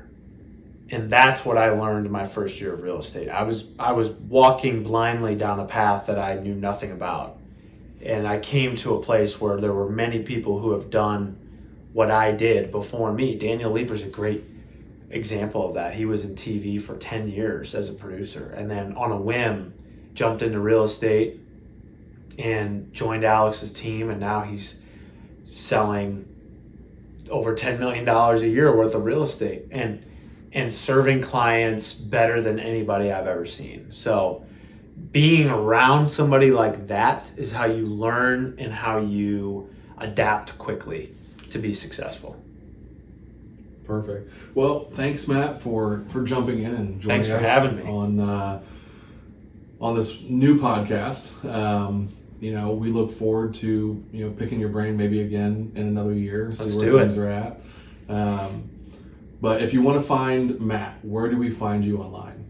And 0.91 1.09
that's 1.09 1.45
what 1.45 1.57
I 1.57 1.69
learned 1.69 2.09
my 2.09 2.25
first 2.25 2.59
year 2.59 2.73
of 2.73 2.81
real 2.81 2.99
estate. 2.99 3.29
I 3.29 3.43
was 3.43 3.67
I 3.77 3.91
was 3.91 4.09
walking 4.09 4.83
blindly 4.83 5.35
down 5.35 5.59
a 5.59 5.65
path 5.65 6.07
that 6.07 6.17
I 6.17 6.35
knew 6.35 6.55
nothing 6.55 6.91
about. 6.91 7.37
And 8.01 8.27
I 8.27 8.39
came 8.39 8.75
to 8.77 8.95
a 8.95 9.01
place 9.01 9.39
where 9.39 9.59
there 9.59 9.73
were 9.73 9.89
many 9.89 10.19
people 10.23 10.59
who 10.59 10.71
have 10.71 10.89
done 10.89 11.37
what 11.93 12.09
I 12.09 12.31
did 12.31 12.71
before 12.71 13.11
me. 13.11 13.37
Daniel 13.37 13.71
Leeper's 13.71 14.03
a 14.03 14.07
great 14.07 14.43
example 15.09 15.67
of 15.67 15.73
that. 15.75 15.95
He 15.95 16.05
was 16.05 16.23
in 16.23 16.35
TV 16.35 16.81
for 16.81 16.95
10 16.95 17.29
years 17.29 17.75
as 17.75 17.89
a 17.89 17.93
producer 17.93 18.53
and 18.55 18.69
then 18.69 18.95
on 18.95 19.11
a 19.11 19.17
whim 19.17 19.73
jumped 20.13 20.41
into 20.41 20.59
real 20.59 20.83
estate 20.83 21.39
and 22.37 22.93
joined 22.93 23.23
Alex's 23.23 23.73
team 23.73 24.09
and 24.09 24.19
now 24.19 24.41
he's 24.41 24.81
selling 25.45 26.25
over 27.29 27.53
10 27.53 27.79
million 27.79 28.05
dollars 28.05 28.41
a 28.41 28.47
year 28.47 28.75
worth 28.75 28.95
of 28.95 29.03
real 29.03 29.23
estate. 29.23 29.65
And 29.71 30.03
and 30.53 30.73
serving 30.73 31.21
clients 31.21 31.93
better 31.93 32.41
than 32.41 32.59
anybody 32.59 33.11
I've 33.11 33.27
ever 33.27 33.45
seen. 33.45 33.87
So, 33.91 34.45
being 35.11 35.47
around 35.49 36.07
somebody 36.07 36.51
like 36.51 36.87
that 36.87 37.31
is 37.37 37.51
how 37.51 37.65
you 37.65 37.85
learn 37.85 38.55
and 38.57 38.73
how 38.73 38.99
you 38.99 39.69
adapt 39.97 40.57
quickly 40.57 41.11
to 41.51 41.57
be 41.59 41.73
successful. 41.73 42.35
perfect. 43.85 44.31
Well, 44.55 44.89
thanks, 44.95 45.27
Matt, 45.27 45.59
for 45.59 46.03
for 46.09 46.23
jumping 46.23 46.59
in 46.63 46.73
and 46.75 47.01
joining 47.01 47.23
Thanks 47.23 47.27
for 47.27 47.37
us 47.37 47.45
having 47.45 47.77
me. 47.77 47.83
on 47.83 48.19
uh, 48.19 48.61
on 49.81 49.95
this 49.95 50.21
new 50.21 50.59
podcast. 50.59 51.31
Um, 51.49 52.09
you 52.39 52.53
know, 52.53 52.71
we 52.71 52.89
look 52.91 53.11
forward 53.11 53.53
to 53.55 54.03
you 54.11 54.25
know 54.25 54.31
picking 54.31 54.59
your 54.59 54.69
brain 54.69 54.95
maybe 54.97 55.21
again 55.21 55.71
in 55.75 55.87
another 55.87 56.13
year, 56.13 56.51
see 56.51 56.63
Let's 56.63 56.75
where 56.75 56.85
do 56.85 56.97
it. 56.97 57.01
things 57.05 57.17
are 57.17 57.27
at. 57.27 57.59
Um, 58.09 58.69
but 59.41 59.61
if 59.61 59.73
you 59.73 59.81
want 59.81 59.99
to 60.01 60.05
find 60.05 60.59
Matt, 60.59 61.03
where 61.03 61.29
do 61.29 61.37
we 61.37 61.49
find 61.49 61.83
you 61.85 61.97
online? 61.99 62.45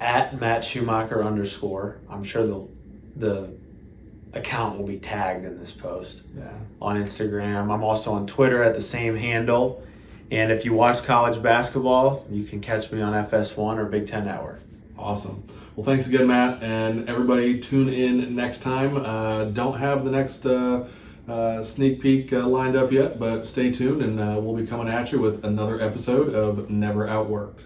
At 0.00 0.40
Matt 0.40 0.62
Schumacker 0.62 1.24
underscore. 1.24 1.98
I'm 2.10 2.24
sure 2.24 2.46
the 2.46 2.66
the 3.14 3.50
account 4.32 4.78
will 4.78 4.86
be 4.86 4.96
tagged 4.98 5.44
in 5.44 5.58
this 5.58 5.72
post 5.72 6.22
Yeah. 6.36 6.44
on 6.80 6.96
Instagram. 6.96 7.70
I'm 7.70 7.84
also 7.84 8.12
on 8.14 8.26
Twitter 8.26 8.62
at 8.62 8.74
the 8.74 8.80
same 8.80 9.16
handle. 9.16 9.82
And 10.30 10.50
if 10.50 10.64
you 10.64 10.72
watch 10.72 11.04
college 11.04 11.42
basketball, 11.42 12.24
you 12.30 12.44
can 12.44 12.60
catch 12.62 12.90
me 12.90 13.02
on 13.02 13.12
FS1 13.12 13.76
or 13.76 13.84
Big 13.84 14.06
Ten 14.06 14.24
Network. 14.24 14.60
Awesome. 14.98 15.44
Well, 15.76 15.84
thanks 15.84 16.06
again, 16.08 16.26
Matt, 16.26 16.62
and 16.62 17.06
everybody. 17.08 17.60
Tune 17.60 17.88
in 17.90 18.34
next 18.34 18.60
time. 18.62 18.96
Uh, 18.96 19.44
don't 19.44 19.78
have 19.78 20.04
the 20.06 20.10
next 20.10 20.46
uh, 20.46 20.84
uh, 21.28 21.62
sneak 21.62 22.00
peek 22.00 22.32
uh, 22.32 22.46
lined 22.46 22.76
up 22.76 22.90
yet, 22.90 23.18
but 23.18 23.46
stay 23.46 23.70
tuned, 23.70 24.02
and 24.02 24.20
uh, 24.20 24.40
we'll 24.40 24.56
be 24.56 24.66
coming 24.66 24.88
at 24.88 25.12
you 25.12 25.20
with 25.20 25.44
another 25.44 25.80
episode 25.80 26.34
of 26.34 26.68
Never 26.68 27.06
Outworked. 27.06 27.64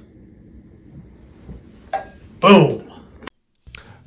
Boom! 2.40 2.92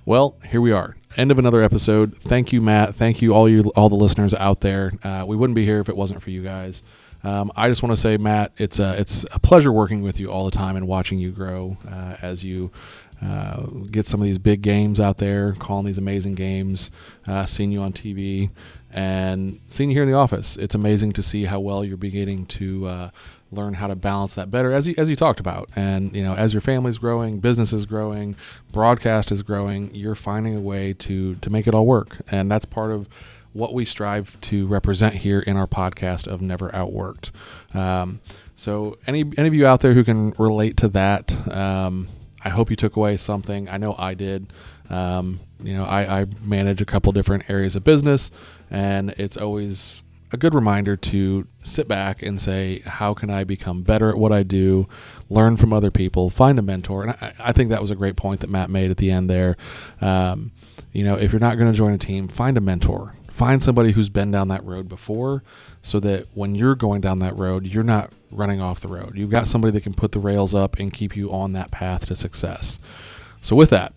Well, 0.05 0.35
here 0.47 0.61
we 0.61 0.71
are. 0.71 0.95
End 1.17 1.31
of 1.31 1.39
another 1.39 1.61
episode. 1.63 2.15
Thank 2.17 2.53
you, 2.53 2.61
Matt. 2.61 2.95
Thank 2.95 3.21
you, 3.21 3.33
all 3.33 3.49
you, 3.49 3.71
all 3.75 3.89
the 3.89 3.95
listeners 3.95 4.33
out 4.35 4.61
there. 4.61 4.93
Uh, 5.03 5.25
we 5.27 5.35
wouldn't 5.35 5.55
be 5.55 5.65
here 5.65 5.79
if 5.79 5.89
it 5.89 5.97
wasn't 5.97 6.21
for 6.21 6.29
you 6.29 6.43
guys. 6.43 6.83
Um, 7.23 7.51
I 7.55 7.67
just 7.67 7.83
want 7.83 7.91
to 7.91 7.97
say, 7.97 8.17
Matt, 8.17 8.53
it's 8.57 8.79
a 8.79 8.97
it's 8.99 9.25
a 9.33 9.39
pleasure 9.39 9.71
working 9.71 10.01
with 10.03 10.19
you 10.19 10.31
all 10.31 10.45
the 10.45 10.51
time 10.51 10.75
and 10.75 10.87
watching 10.87 11.19
you 11.19 11.31
grow 11.31 11.77
uh, 11.89 12.15
as 12.21 12.43
you 12.43 12.71
uh, 13.21 13.63
get 13.91 14.05
some 14.05 14.21
of 14.21 14.25
these 14.25 14.37
big 14.37 14.61
games 14.61 14.99
out 14.99 15.17
there, 15.17 15.53
calling 15.53 15.85
these 15.85 15.97
amazing 15.97 16.35
games, 16.35 16.89
uh, 17.27 17.45
seeing 17.45 17.71
you 17.71 17.81
on 17.81 17.93
TV, 17.93 18.49
and 18.91 19.59
seeing 19.69 19.89
you 19.89 19.95
here 19.95 20.03
in 20.03 20.09
the 20.09 20.17
office. 20.17 20.55
It's 20.57 20.75
amazing 20.75 21.13
to 21.13 21.23
see 21.23 21.45
how 21.45 21.59
well 21.59 21.83
you're 21.83 21.97
beginning 21.97 22.45
to 22.47 22.87
uh, 22.87 23.09
learn 23.51 23.75
how 23.75 23.87
to 23.87 23.95
balance 23.95 24.35
that 24.35 24.49
better, 24.49 24.71
as 24.71 24.87
you 24.87 24.95
as 24.97 25.09
you 25.09 25.15
talked 25.15 25.39
about. 25.39 25.69
And 25.75 26.15
you 26.15 26.23
know, 26.23 26.35
as 26.35 26.53
your 26.53 26.61
family's 26.61 26.97
growing, 26.97 27.39
business 27.39 27.73
is 27.73 27.85
growing, 27.85 28.35
broadcast 28.71 29.31
is 29.31 29.43
growing, 29.43 29.93
you're 29.93 30.15
finding 30.15 30.55
a 30.55 30.61
way 30.61 30.93
to 30.93 31.35
to 31.35 31.49
make 31.49 31.67
it 31.67 31.73
all 31.73 31.85
work, 31.85 32.21
and 32.31 32.49
that's 32.49 32.65
part 32.65 32.91
of 32.91 33.07
what 33.53 33.73
we 33.73 33.83
strive 33.83 34.39
to 34.41 34.67
represent 34.67 35.15
here 35.15 35.39
in 35.39 35.57
our 35.57 35.67
podcast 35.67 36.27
of 36.27 36.41
Never 36.41 36.69
Outworked. 36.69 37.31
Um, 37.75 38.21
so, 38.55 38.97
any 39.07 39.21
any 39.37 39.47
of 39.47 39.53
you 39.53 39.65
out 39.65 39.81
there 39.81 39.93
who 39.93 40.03
can 40.03 40.31
relate 40.37 40.77
to 40.77 40.87
that, 40.89 41.47
um, 41.55 42.07
I 42.43 42.49
hope 42.49 42.69
you 42.69 42.75
took 42.75 42.95
away 42.95 43.17
something. 43.17 43.67
I 43.69 43.77
know 43.77 43.95
I 43.97 44.13
did. 44.13 44.47
Um, 44.89 45.39
you 45.61 45.73
know, 45.73 45.85
I, 45.85 46.21
I 46.21 46.25
manage 46.43 46.81
a 46.81 46.85
couple 46.85 47.11
different 47.11 47.49
areas 47.49 47.75
of 47.75 47.83
business, 47.83 48.31
and 48.71 49.11
it's 49.17 49.37
always 49.37 50.01
a 50.31 50.37
good 50.37 50.53
reminder 50.53 50.95
to 50.95 51.47
sit 51.63 51.87
back 51.87 52.21
and 52.21 52.41
say, 52.41 52.79
how 52.85 53.13
can 53.13 53.29
I 53.29 53.43
become 53.43 53.81
better 53.81 54.09
at 54.09 54.17
what 54.17 54.31
I 54.31 54.43
do, 54.43 54.87
learn 55.29 55.57
from 55.57 55.73
other 55.73 55.91
people, 55.91 56.29
find 56.29 56.59
a 56.59 56.61
mentor. 56.61 57.03
And 57.03 57.11
I, 57.19 57.33
I 57.39 57.51
think 57.51 57.69
that 57.69 57.81
was 57.81 57.91
a 57.91 57.95
great 57.95 58.15
point 58.15 58.41
that 58.41 58.49
Matt 58.49 58.69
made 58.69 58.91
at 58.91 58.97
the 58.97 59.11
end 59.11 59.29
there. 59.29 59.57
Um, 60.01 60.51
you 60.93 61.03
know, 61.03 61.15
if 61.15 61.31
you're 61.31 61.39
not 61.39 61.57
going 61.57 61.71
to 61.71 61.77
join 61.77 61.93
a 61.93 61.97
team, 61.97 62.27
find 62.27 62.57
a 62.57 62.61
mentor. 62.61 63.15
Find 63.39 63.63
somebody 63.63 63.93
who's 63.93 64.09
been 64.09 64.31
down 64.31 64.49
that 64.49 64.65
road 64.65 64.89
before 64.89 65.43
so 65.81 66.01
that 66.01 66.27
when 66.33 66.55
you're 66.55 66.75
going 66.75 66.99
down 66.99 67.19
that 67.19 67.37
road, 67.37 67.65
you're 67.65 67.85
not 67.85 68.11
running 68.31 68.59
off 68.59 68.81
the 68.81 68.89
road. 68.89 69.13
You've 69.15 69.29
got 69.29 69.47
somebody 69.47 69.71
that 69.71 69.83
can 69.83 69.93
put 69.93 70.11
the 70.11 70.19
rails 70.19 70.53
up 70.53 70.77
and 70.77 70.91
keep 70.91 71.15
you 71.15 71.31
on 71.31 71.53
that 71.53 71.71
path 71.71 72.07
to 72.07 72.17
success. 72.17 72.79
So, 73.39 73.55
with 73.55 73.69
that, 73.69 73.93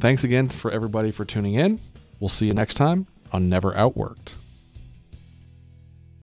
thanks 0.00 0.24
again 0.24 0.48
for 0.48 0.70
everybody 0.70 1.10
for 1.10 1.26
tuning 1.26 1.56
in. 1.56 1.78
We'll 2.20 2.30
see 2.30 2.46
you 2.46 2.54
next 2.54 2.72
time 2.72 3.06
on 3.32 3.50
Never 3.50 3.74
Outworked. 3.74 4.32